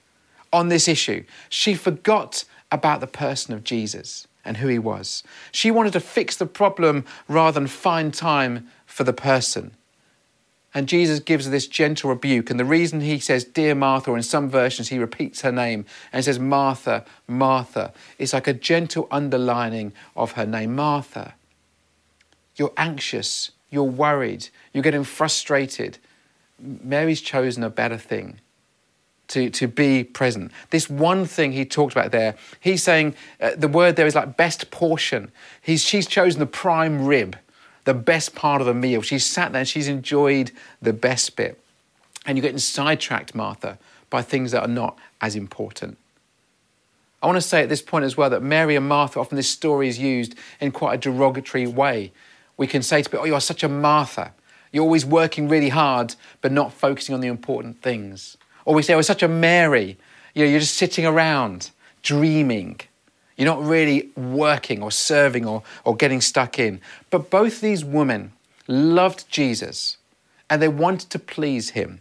on 0.53 0.69
this 0.69 0.89
issue, 0.89 1.25
she 1.51 1.75
forgot 1.75 2.45
about 2.73 3.01
the 3.01 3.07
person 3.07 3.53
of 3.53 3.63
Jesus 3.63 4.27
and 4.47 4.59
who 4.59 4.69
he 4.69 4.79
was. 4.79 5.23
She 5.53 5.71
wanted 5.71 5.93
to 5.95 6.01
fix 6.01 6.37
the 6.37 6.47
problem 6.47 7.05
rather 7.29 7.61
than 7.61 7.67
find 7.67 8.15
time 8.15 8.69
for 8.87 9.05
the 9.05 9.13
person. 9.13 9.73
And 10.75 10.89
Jesus 10.89 11.21
gives 11.21 11.49
this 11.49 11.67
gentle 11.67 12.11
rebuke. 12.11 12.51
And 12.51 12.61
the 12.61 12.65
reason 12.65 13.01
he 13.01 13.19
says, 13.19 13.45
Dear 13.45 13.75
Martha, 13.75 14.11
or 14.11 14.17
in 14.17 14.23
some 14.23 14.51
versions, 14.51 14.89
he 14.89 14.99
repeats 14.99 15.41
her 15.41 15.53
name 15.53 15.87
and 16.13 16.25
says, 16.25 16.39
Martha, 16.39 17.05
Martha, 17.27 17.95
is 18.19 18.35
like 18.35 18.47
a 18.47 18.53
gentle 18.53 19.09
underlining 19.11 19.93
of 20.15 20.33
her 20.33 20.45
name. 20.45 20.77
Martha, 20.77 21.35
you're 22.57 22.75
anxious, 22.77 23.53
you're 23.71 23.85
worried, 23.85 24.49
you're 24.73 24.83
getting 24.83 25.05
frustrated. 25.05 25.99
Mary's 26.59 27.23
chosen 27.23 27.65
a 27.65 27.71
better 27.71 27.99
thing 27.99 28.41
to, 29.29 29.51
to 29.51 29.67
be 29.67 30.05
present. 30.05 30.53
This 30.71 30.89
one 30.89 31.25
thing 31.25 31.53
he 31.53 31.65
talked 31.65 31.93
about 31.93 32.13
there, 32.13 32.37
he's 32.61 32.83
saying 32.83 33.15
uh, 33.41 33.53
the 33.57 33.69
word 33.69 33.97
there 33.97 34.07
is 34.07 34.15
like 34.15 34.37
best 34.37 34.71
portion. 34.71 35.31
He's, 35.61 35.83
she's 35.83 36.07
chosen 36.07 36.41
the 36.41 36.47
prime 36.47 37.07
rib, 37.07 37.37
the 37.85 37.95
best 37.95 38.35
part 38.35 38.61
of 38.61 38.67
the 38.67 38.75
meal. 38.75 39.03
She's 39.03 39.27
sat 39.27 39.53
there 39.53 39.61
and 39.61 39.69
she's 39.69 39.89
enjoyed 39.89 40.53
the 40.81 40.93
best 40.93 41.37
bit. 41.37 41.61
And 42.25 42.37
you're 42.37 42.43
getting 42.43 42.59
sidetracked, 42.59 43.35
Martha, 43.35 43.79
by 44.11 44.23
things 44.23 44.53
that 44.53 44.63
are 44.63 44.69
not 44.69 44.99
as 45.21 45.37
important. 45.37 45.99
I 47.23 47.27
want 47.27 47.37
to 47.37 47.43
say 47.43 47.63
at 47.63 47.69
this 47.69 47.83
point 47.83 48.05
as 48.05 48.17
well 48.17 48.31
that 48.31 48.43
Mary 48.43 48.77
and 48.77 48.89
Martha, 48.89 49.19
often 49.19 49.37
this 49.37 49.51
story 49.51 49.89
is 49.89 49.99
used 49.99 50.35
in 50.61 50.71
quite 50.71 50.95
a 50.95 50.99
derogatory 50.99 51.67
way. 51.67 52.13
We 52.57 52.67
can 52.67 52.83
say 52.83 53.03
to 53.03 53.09
people, 53.09 53.23
Oh, 53.23 53.27
you're 53.27 53.41
such 53.41 53.63
a 53.63 53.69
Martha. 53.69 54.33
You're 54.71 54.85
always 54.85 55.07
working 55.07 55.49
really 55.49 55.71
hard, 55.71 56.15
but 56.41 56.53
not 56.53 56.73
focusing 56.73 57.15
on 57.15 57.21
the 57.21 57.29
important 57.29 57.83
things. 57.83 58.37
Or 58.67 58.75
we 58.75 58.83
say, 58.83 58.93
oh, 58.93 59.01
such 59.01 59.23
a 59.23 59.29
Mary. 59.29 59.97
You 60.35 60.45
know, 60.45 60.51
you're 60.51 60.61
just 60.61 60.77
sitting 60.77 61.07
around 61.07 61.71
dreaming. 62.03 62.81
You're 63.39 63.47
not 63.47 63.65
really 63.65 64.11
working 64.17 64.83
or 64.83 64.91
serving 64.91 65.47
or, 65.47 65.63
or 65.85 65.97
getting 65.97 66.21
stuck 66.21 66.59
in. 66.59 66.81
But 67.09 67.31
both 67.31 67.63
these 67.63 67.85
women 67.85 68.33
loved 68.69 69.31
Jesus 69.31 69.97
and 70.51 70.61
they 70.61 70.69
wanted 70.69 71.11
to 71.11 71.19
please 71.19 71.71
him. 71.71 72.01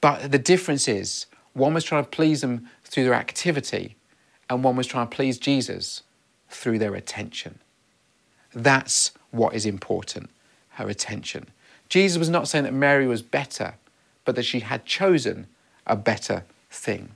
But 0.00 0.30
the 0.30 0.38
difference 0.38 0.88
is 0.88 1.26
one 1.52 1.74
was 1.74 1.84
trying 1.84 2.04
to 2.04 2.10
please 2.10 2.42
him 2.42 2.68
through 2.84 3.04
their 3.04 3.14
activity, 3.14 3.96
and 4.48 4.64
one 4.64 4.76
was 4.76 4.86
trying 4.86 5.08
to 5.08 5.14
please 5.14 5.38
Jesus 5.38 6.02
through 6.48 6.78
their 6.78 6.94
attention. 6.94 7.58
That's 8.52 9.12
what 9.30 9.54
is 9.54 9.66
important 9.66 10.30
her 10.70 10.88
attention. 10.88 11.48
Jesus 11.88 12.18
was 12.18 12.30
not 12.30 12.48
saying 12.48 12.64
that 12.64 12.72
Mary 12.72 13.06
was 13.06 13.22
better 13.22 13.74
but 14.24 14.36
that 14.36 14.44
she 14.44 14.60
had 14.60 14.84
chosen 14.84 15.46
a 15.86 15.96
better 15.96 16.44
thing. 16.70 17.10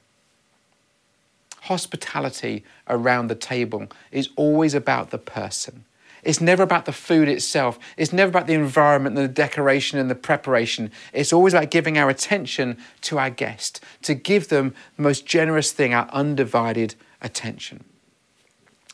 Hospitality 1.63 2.65
around 2.89 3.29
the 3.29 3.35
table 3.35 3.89
is 4.11 4.29
always 4.37 4.75
about 4.75 5.11
the 5.11 5.19
person. 5.19 5.85
It's 6.23 6.41
never 6.41 6.63
about 6.63 6.87
the 6.87 6.93
food 6.93 7.29
itself. 7.29 7.79
It's 7.97 8.13
never 8.13 8.31
about 8.31 8.47
the 8.47 8.55
environment 8.55 9.17
and 9.17 9.29
the 9.29 9.33
decoration 9.33 9.99
and 9.99 10.11
the 10.11 10.15
preparation. 10.15 10.91
It's 11.13 11.33
always 11.33 11.53
about 11.53 11.71
giving 11.71 11.99
our 11.99 12.09
attention 12.09 12.79
to 13.03 13.19
our 13.19 13.31
guest, 13.31 13.81
to 14.03 14.15
give 14.15 14.49
them 14.49 14.75
the 14.97 15.03
most 15.03 15.27
generous 15.27 15.71
thing, 15.73 15.93
our 15.93 16.09
undivided 16.11 16.95
attention. 17.21 17.85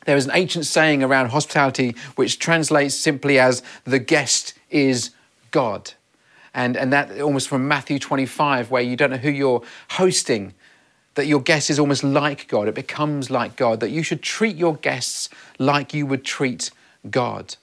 There 0.07 0.17
is 0.17 0.27
an 0.27 0.33
ancient 0.35 0.67
saying 0.67 1.03
around 1.03 1.29
hospitality 1.29 1.95
which 2.17 2.39
translates 2.39 2.95
simply 2.95 3.39
as 3.39 3.63
the 3.85 3.99
guest 3.99 4.55
is 4.71 5.11
God. 5.51 5.93
And, 6.55 6.77
and 6.77 6.93
that 6.93 7.21
almost 7.21 7.49
from 7.49 7.69
Matthew 7.69 7.99
25, 7.99 8.71
where 8.71 8.83
you 8.83 8.97
don't 8.97 9.11
know 9.11 9.17
who 9.17 9.31
you're 9.31 9.63
hosting, 9.91 10.55
that 11.15 11.27
your 11.27 11.41
guest 11.41 11.71
is 11.71 11.79
almost 11.79 12.05
like 12.05 12.49
God. 12.49 12.69
It 12.69 12.75
becomes 12.75 13.31
like 13.31 13.57
God, 13.57 13.81
that 13.81 13.91
you 13.91 14.03
should 14.03 14.23
treat 14.23 14.57
your 14.57 14.77
guests 14.77 15.29
like 15.59 15.95
you 15.95 16.07
would 16.07 16.25
treat 16.25 16.71
God. 17.09 17.57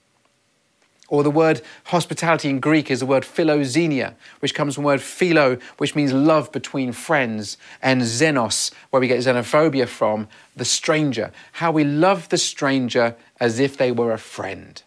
Or 1.10 1.24
the 1.24 1.32
word 1.32 1.62
hospitality 1.86 2.50
in 2.50 2.60
Greek 2.60 2.92
is 2.92 3.00
the 3.00 3.06
word 3.06 3.24
philoxenia, 3.24 4.16
which 4.40 4.54
comes 4.54 4.76
from 4.76 4.84
the 4.84 4.88
word 4.88 5.02
philo, 5.02 5.58
which 5.78 5.96
means 5.96 6.12
love 6.12 6.52
between 6.52 6.92
friends, 6.92 7.58
and 7.82 8.02
xenos, 8.02 8.74
where 8.90 9.00
we 9.00 9.08
get 9.08 9.20
xenophobia 9.20 9.88
from, 9.88 10.28
the 10.58 10.66
stranger. 10.66 11.32
How 11.54 11.72
we 11.72 11.86
love 11.86 12.28
the 12.28 12.38
stranger 12.38 13.16
as 13.40 13.60
if 13.60 13.78
they 13.78 13.92
were 13.92 14.12
a 14.12 14.18
friend 14.18 14.82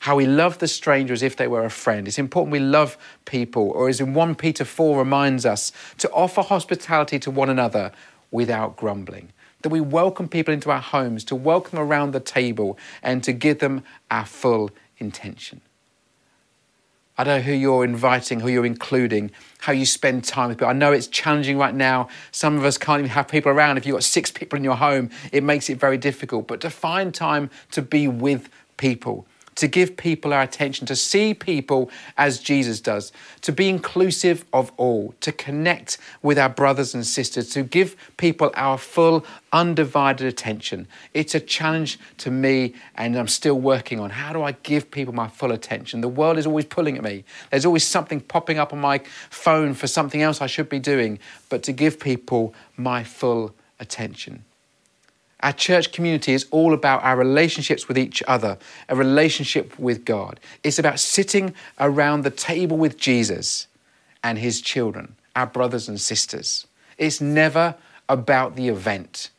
how 0.00 0.16
we 0.16 0.26
love 0.26 0.58
the 0.58 0.68
stranger 0.68 1.12
as 1.12 1.22
if 1.22 1.36
they 1.36 1.48
were 1.48 1.64
a 1.64 1.70
friend. 1.70 2.06
It's 2.06 2.18
important 2.18 2.52
we 2.52 2.60
love 2.60 2.96
people, 3.24 3.70
or 3.70 3.88
as 3.88 4.00
in 4.00 4.14
1 4.14 4.34
Peter 4.34 4.64
4 4.64 4.98
reminds 4.98 5.44
us, 5.44 5.72
to 5.98 6.10
offer 6.12 6.42
hospitality 6.42 7.18
to 7.20 7.30
one 7.30 7.50
another 7.50 7.92
without 8.30 8.76
grumbling. 8.76 9.32
that 9.62 9.70
we 9.70 9.80
welcome 9.80 10.28
people 10.28 10.54
into 10.54 10.70
our 10.70 10.80
homes, 10.80 11.24
to 11.24 11.34
welcome 11.34 11.76
around 11.78 12.12
the 12.12 12.20
table, 12.20 12.78
and 13.02 13.24
to 13.24 13.32
give 13.32 13.58
them 13.58 13.82
our 14.12 14.24
full 14.24 14.70
intention. 14.98 15.60
I 17.18 17.24
don't 17.24 17.38
know 17.38 17.42
who 17.42 17.52
you're 17.52 17.82
inviting, 17.82 18.40
who 18.40 18.48
you're 18.48 18.64
including, 18.64 19.32
how 19.58 19.72
you 19.72 19.84
spend 19.84 20.22
time 20.22 20.50
with 20.50 20.58
people. 20.58 20.68
I 20.68 20.74
know 20.74 20.92
it's 20.92 21.08
challenging 21.08 21.58
right 21.58 21.74
now. 21.74 22.08
Some 22.30 22.58
of 22.58 22.64
us 22.64 22.78
can't 22.78 23.00
even 23.00 23.10
have 23.10 23.26
people 23.26 23.50
around. 23.50 23.78
If 23.78 23.86
you've 23.86 23.94
got 23.94 24.04
six 24.04 24.30
people 24.30 24.56
in 24.56 24.62
your 24.62 24.76
home, 24.76 25.10
it 25.32 25.42
makes 25.42 25.68
it 25.68 25.80
very 25.80 25.98
difficult. 25.98 26.46
But 26.46 26.60
to 26.60 26.70
find 26.70 27.12
time 27.12 27.50
to 27.70 27.82
be 27.82 28.06
with 28.06 28.50
people 28.76 29.26
to 29.56 29.66
give 29.66 29.96
people 29.96 30.32
our 30.32 30.42
attention, 30.42 30.86
to 30.86 30.96
see 30.96 31.34
people 31.34 31.90
as 32.16 32.38
Jesus 32.38 32.80
does, 32.80 33.12
to 33.40 33.52
be 33.52 33.68
inclusive 33.68 34.44
of 34.52 34.70
all, 34.76 35.14
to 35.20 35.32
connect 35.32 35.98
with 36.22 36.38
our 36.38 36.48
brothers 36.48 36.94
and 36.94 37.04
sisters, 37.04 37.50
to 37.50 37.62
give 37.62 37.96
people 38.16 38.50
our 38.54 38.78
full, 38.78 39.24
undivided 39.52 40.26
attention. 40.26 40.86
It's 41.14 41.34
a 41.34 41.40
challenge 41.40 41.98
to 42.18 42.30
me, 42.30 42.74
and 42.94 43.16
I'm 43.16 43.28
still 43.28 43.58
working 43.58 43.98
on 43.98 44.10
how 44.10 44.32
do 44.32 44.42
I 44.42 44.52
give 44.52 44.90
people 44.90 45.14
my 45.14 45.28
full 45.28 45.52
attention? 45.52 46.00
The 46.00 46.08
world 46.08 46.38
is 46.38 46.46
always 46.46 46.66
pulling 46.66 46.96
at 46.96 47.02
me. 47.02 47.24
There's 47.50 47.66
always 47.66 47.86
something 47.86 48.20
popping 48.20 48.58
up 48.58 48.72
on 48.72 48.80
my 48.80 48.98
phone 49.30 49.74
for 49.74 49.86
something 49.86 50.22
else 50.22 50.40
I 50.40 50.46
should 50.46 50.68
be 50.68 50.78
doing, 50.78 51.18
but 51.48 51.62
to 51.64 51.72
give 51.72 51.98
people 51.98 52.54
my 52.76 53.02
full 53.04 53.54
attention. 53.80 54.44
Our 55.40 55.52
church 55.52 55.92
community 55.92 56.32
is 56.32 56.46
all 56.50 56.72
about 56.72 57.04
our 57.04 57.16
relationships 57.16 57.88
with 57.88 57.98
each 57.98 58.22
other, 58.26 58.58
a 58.88 58.96
relationship 58.96 59.78
with 59.78 60.04
God. 60.04 60.40
It's 60.62 60.78
about 60.78 60.98
sitting 60.98 61.54
around 61.78 62.22
the 62.22 62.30
table 62.30 62.76
with 62.78 62.96
Jesus 62.96 63.66
and 64.24 64.38
his 64.38 64.60
children, 64.60 65.14
our 65.34 65.46
brothers 65.46 65.88
and 65.88 66.00
sisters. 66.00 66.66
It's 66.96 67.20
never 67.20 67.74
about 68.08 68.56
the 68.56 68.68
event. 68.68 69.30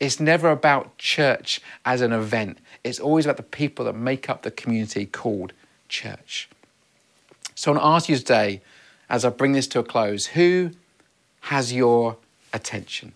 It's 0.00 0.18
never 0.18 0.50
about 0.50 0.96
church 0.98 1.60
as 1.84 2.00
an 2.00 2.12
event. 2.12 2.58
It's 2.82 2.98
always 2.98 3.26
about 3.26 3.36
the 3.36 3.42
people 3.42 3.84
that 3.84 3.94
make 3.94 4.30
up 4.30 4.42
the 4.42 4.50
community 4.50 5.06
called 5.06 5.52
church. 5.88 6.48
So 7.54 7.70
I 7.70 7.74
want 7.74 7.82
to 7.82 7.86
ask 7.88 8.08
you 8.08 8.16
today, 8.16 8.62
as 9.10 9.24
I 9.24 9.28
bring 9.28 9.52
this 9.52 9.66
to 9.68 9.78
a 9.78 9.84
close, 9.84 10.26
who 10.26 10.70
has 11.42 11.72
your 11.72 12.16
attention? 12.52 13.12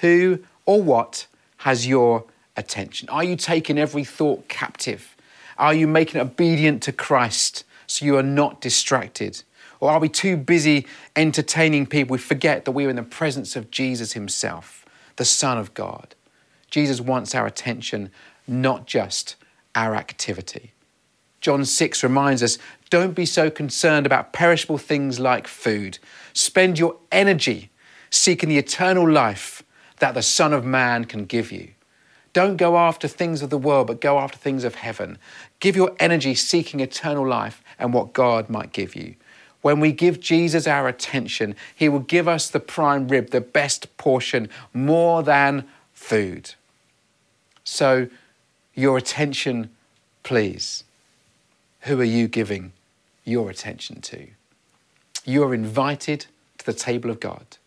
Who 0.00 0.40
or 0.66 0.82
what 0.82 1.26
has 1.60 1.86
your 1.86 2.24
attention? 2.56 3.06
Are 3.10 3.22
you 3.22 3.36
taking 3.36 3.78
every 3.78 4.02
thought 4.02 4.48
captive? 4.48 5.14
Are 5.58 5.74
you 5.74 5.86
making 5.86 6.18
it 6.18 6.24
obedient 6.24 6.82
to 6.84 6.92
Christ 6.92 7.64
so 7.86 8.06
you 8.06 8.16
are 8.16 8.22
not 8.22 8.62
distracted? 8.62 9.42
Or 9.78 9.90
are 9.90 10.00
we 10.00 10.08
too 10.08 10.38
busy 10.38 10.86
entertaining 11.14 11.84
people 11.84 12.14
we 12.14 12.18
forget 12.18 12.64
that 12.64 12.72
we 12.72 12.86
are 12.86 12.90
in 12.90 12.96
the 12.96 13.02
presence 13.02 13.56
of 13.56 13.70
Jesus 13.70 14.14
Himself, 14.14 14.86
the 15.16 15.24
Son 15.26 15.58
of 15.58 15.74
God? 15.74 16.14
Jesus 16.70 16.98
wants 16.98 17.34
our 17.34 17.46
attention, 17.46 18.10
not 18.48 18.86
just 18.86 19.36
our 19.74 19.94
activity. 19.94 20.72
John 21.42 21.66
6 21.66 22.02
reminds 22.02 22.42
us 22.42 22.56
don't 22.88 23.14
be 23.14 23.26
so 23.26 23.50
concerned 23.50 24.06
about 24.06 24.32
perishable 24.32 24.78
things 24.78 25.20
like 25.20 25.46
food. 25.46 25.98
Spend 26.32 26.78
your 26.78 26.96
energy 27.12 27.68
seeking 28.08 28.48
the 28.48 28.56
eternal 28.56 29.06
life 29.06 29.62
that 30.00 30.14
the 30.14 30.22
Son 30.22 30.52
of 30.52 30.64
Man 30.64 31.04
can 31.04 31.24
give 31.24 31.52
you. 31.52 31.68
Don't 32.32 32.56
go 32.56 32.76
after 32.76 33.08
things 33.08 33.42
of 33.42 33.50
the 33.50 33.58
world, 33.58 33.86
but 33.86 34.00
go 34.00 34.18
after 34.18 34.38
things 34.38 34.64
of 34.64 34.76
heaven. 34.76 35.18
Give 35.58 35.76
your 35.76 35.94
energy 35.98 36.34
seeking 36.34 36.80
eternal 36.80 37.26
life 37.26 37.62
and 37.78 37.92
what 37.92 38.12
God 38.12 38.48
might 38.48 38.72
give 38.72 38.94
you. 38.94 39.14
When 39.62 39.80
we 39.80 39.92
give 39.92 40.20
Jesus 40.20 40.66
our 40.66 40.88
attention, 40.88 41.54
He 41.74 41.88
will 41.88 42.00
give 42.00 42.28
us 42.28 42.48
the 42.48 42.60
prime 42.60 43.08
rib, 43.08 43.30
the 43.30 43.40
best 43.40 43.96
portion, 43.96 44.48
more 44.72 45.22
than 45.22 45.66
food. 45.92 46.54
So, 47.64 48.08
your 48.74 48.96
attention, 48.96 49.70
please. 50.22 50.84
Who 51.82 52.00
are 52.00 52.04
you 52.04 52.28
giving 52.28 52.72
your 53.24 53.50
attention 53.50 54.00
to? 54.02 54.28
You 55.24 55.44
are 55.44 55.54
invited 55.54 56.26
to 56.58 56.66
the 56.66 56.72
table 56.72 57.10
of 57.10 57.20
God. 57.20 57.58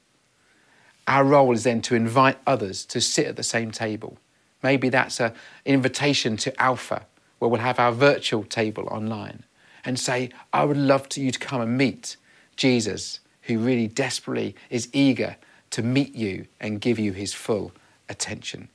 Our 1.08 1.24
role 1.24 1.54
is 1.54 1.64
then 1.64 1.82
to 1.84 1.96
invite 1.96 2.38
others 2.48 2.86
to 2.86 3.02
sit 3.02 3.28
at 3.28 3.36
the 3.36 3.44
same 3.44 3.72
table. 3.72 4.18
Maybe 4.62 4.90
that's 4.90 5.20
an 5.20 5.34
invitation 5.66 6.38
to 6.38 6.62
Alpha, 6.62 7.06
where 7.40 7.50
we'll 7.50 7.60
have 7.60 7.80
our 7.80 7.92
virtual 7.92 8.44
table 8.44 8.88
online 8.88 9.44
and 9.84 10.00
say, 10.00 10.30
I 10.54 10.64
would 10.64 10.78
love 10.78 11.10
to 11.10 11.22
you 11.22 11.32
to 11.32 11.40
come 11.40 11.60
and 11.60 11.78
meet 11.78 12.16
Jesus, 12.56 13.20
who 13.44 13.60
really 13.60 13.88
desperately 13.88 14.56
is 14.70 14.88
eager 14.94 15.36
to 15.72 15.82
meet 15.82 16.16
you 16.16 16.46
and 16.62 16.80
give 16.80 17.00
you 17.00 17.12
his 17.12 17.34
full 17.34 17.74
attention. 18.08 18.70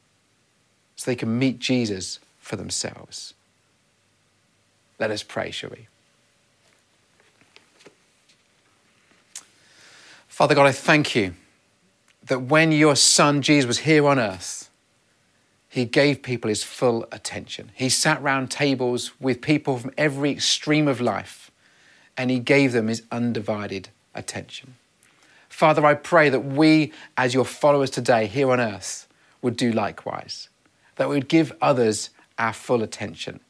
So 0.96 1.10
they 1.10 1.16
can 1.16 1.38
meet 1.38 1.60
Jesus 1.60 2.18
for 2.40 2.56
themselves. 2.56 3.32
Let 4.98 5.10
us 5.10 5.22
pray, 5.22 5.50
shall 5.50 5.70
we? 5.70 5.86
Father 10.26 10.54
God, 10.54 10.66
I 10.66 10.72
thank 10.72 11.14
you 11.16 11.34
that 12.28 12.42
when 12.42 12.72
your 12.72 12.96
son 12.96 13.42
Jesus 13.42 13.66
was 13.66 13.78
here 13.80 14.06
on 14.06 14.18
earth, 14.18 14.70
he 15.68 15.84
gave 15.84 16.22
people 16.22 16.48
his 16.48 16.64
full 16.64 17.06
attention. 17.12 17.70
He 17.74 17.88
sat 17.88 18.22
round 18.22 18.50
tables 18.50 19.12
with 19.20 19.42
people 19.42 19.78
from 19.78 19.92
every 19.98 20.30
extreme 20.30 20.88
of 20.88 21.00
life 21.00 21.50
and 22.16 22.30
he 22.30 22.38
gave 22.38 22.72
them 22.72 22.88
his 22.88 23.02
undivided 23.10 23.90
attention. 24.14 24.74
Father, 25.48 25.84
I 25.84 25.94
pray 25.94 26.28
that 26.28 26.40
we, 26.40 26.92
as 27.16 27.34
your 27.34 27.44
followers 27.44 27.90
today 27.90 28.26
here 28.26 28.50
on 28.50 28.60
earth, 28.60 29.08
would 29.42 29.56
do 29.56 29.72
likewise, 29.72 30.48
that 30.96 31.08
we 31.08 31.16
would 31.16 31.28
give 31.28 31.52
others 31.60 32.10
our 32.38 32.52
full 32.52 32.82
attention. 32.82 33.40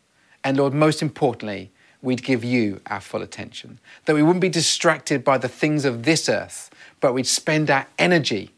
And 0.44 0.56
Lord, 0.56 0.74
most 0.74 1.02
importantly, 1.02 1.70
we'd 2.02 2.22
give 2.22 2.44
you 2.44 2.80
our 2.86 3.00
full 3.00 3.22
attention, 3.22 3.78
that 4.04 4.14
we 4.14 4.22
wouldn't 4.22 4.40
be 4.40 4.48
distracted 4.48 5.24
by 5.24 5.38
the 5.38 5.48
things 5.48 5.84
of 5.84 6.04
this 6.04 6.28
earth, 6.28 6.70
but 7.00 7.12
we'd 7.12 7.26
spend 7.26 7.70
our 7.70 7.86
energy 7.98 8.52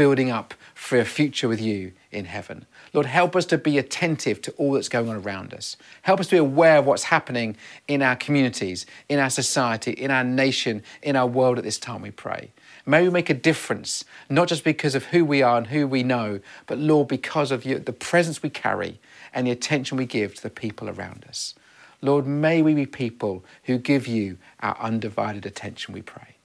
building 0.00 0.30
up 0.30 0.54
for 0.74 0.98
a 0.98 1.04
future 1.04 1.46
with 1.46 1.60
you 1.60 1.92
in 2.10 2.24
heaven. 2.24 2.64
Lord, 2.94 3.04
help 3.04 3.36
us 3.36 3.44
to 3.44 3.58
be 3.58 3.76
attentive 3.76 4.40
to 4.40 4.50
all 4.52 4.72
that's 4.72 4.88
going 4.88 5.10
on 5.10 5.16
around 5.16 5.52
us. 5.52 5.76
Help 6.00 6.20
us 6.20 6.28
to 6.28 6.36
be 6.36 6.38
aware 6.38 6.78
of 6.78 6.86
what's 6.86 7.02
happening 7.02 7.54
in 7.86 8.00
our 8.00 8.16
communities, 8.16 8.86
in 9.10 9.18
our 9.18 9.28
society, 9.28 9.90
in 9.90 10.10
our 10.10 10.24
nation, 10.24 10.82
in 11.02 11.16
our 11.16 11.26
world 11.26 11.58
at 11.58 11.64
this 11.64 11.78
time, 11.78 12.00
we 12.00 12.10
pray. 12.10 12.50
May 12.86 13.02
we 13.02 13.10
make 13.10 13.28
a 13.28 13.34
difference, 13.34 14.06
not 14.30 14.48
just 14.48 14.64
because 14.64 14.94
of 14.94 15.04
who 15.04 15.22
we 15.22 15.42
are 15.42 15.58
and 15.58 15.66
who 15.66 15.86
we 15.86 16.02
know, 16.02 16.40
but 16.66 16.78
Lord, 16.78 17.06
because 17.06 17.50
of 17.50 17.66
you, 17.66 17.78
the 17.78 17.92
presence 17.92 18.42
we 18.42 18.48
carry 18.48 18.98
and 19.34 19.46
the 19.46 19.50
attention 19.50 19.98
we 19.98 20.06
give 20.06 20.34
to 20.36 20.42
the 20.42 20.48
people 20.48 20.88
around 20.88 21.26
us. 21.28 21.54
Lord, 22.00 22.26
may 22.26 22.62
we 22.62 22.72
be 22.72 22.86
people 22.86 23.44
who 23.64 23.76
give 23.76 24.06
you 24.06 24.38
our 24.60 24.78
undivided 24.80 25.44
attention, 25.44 25.92
we 25.92 26.00
pray. 26.00 26.36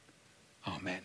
Amen. 0.67 1.04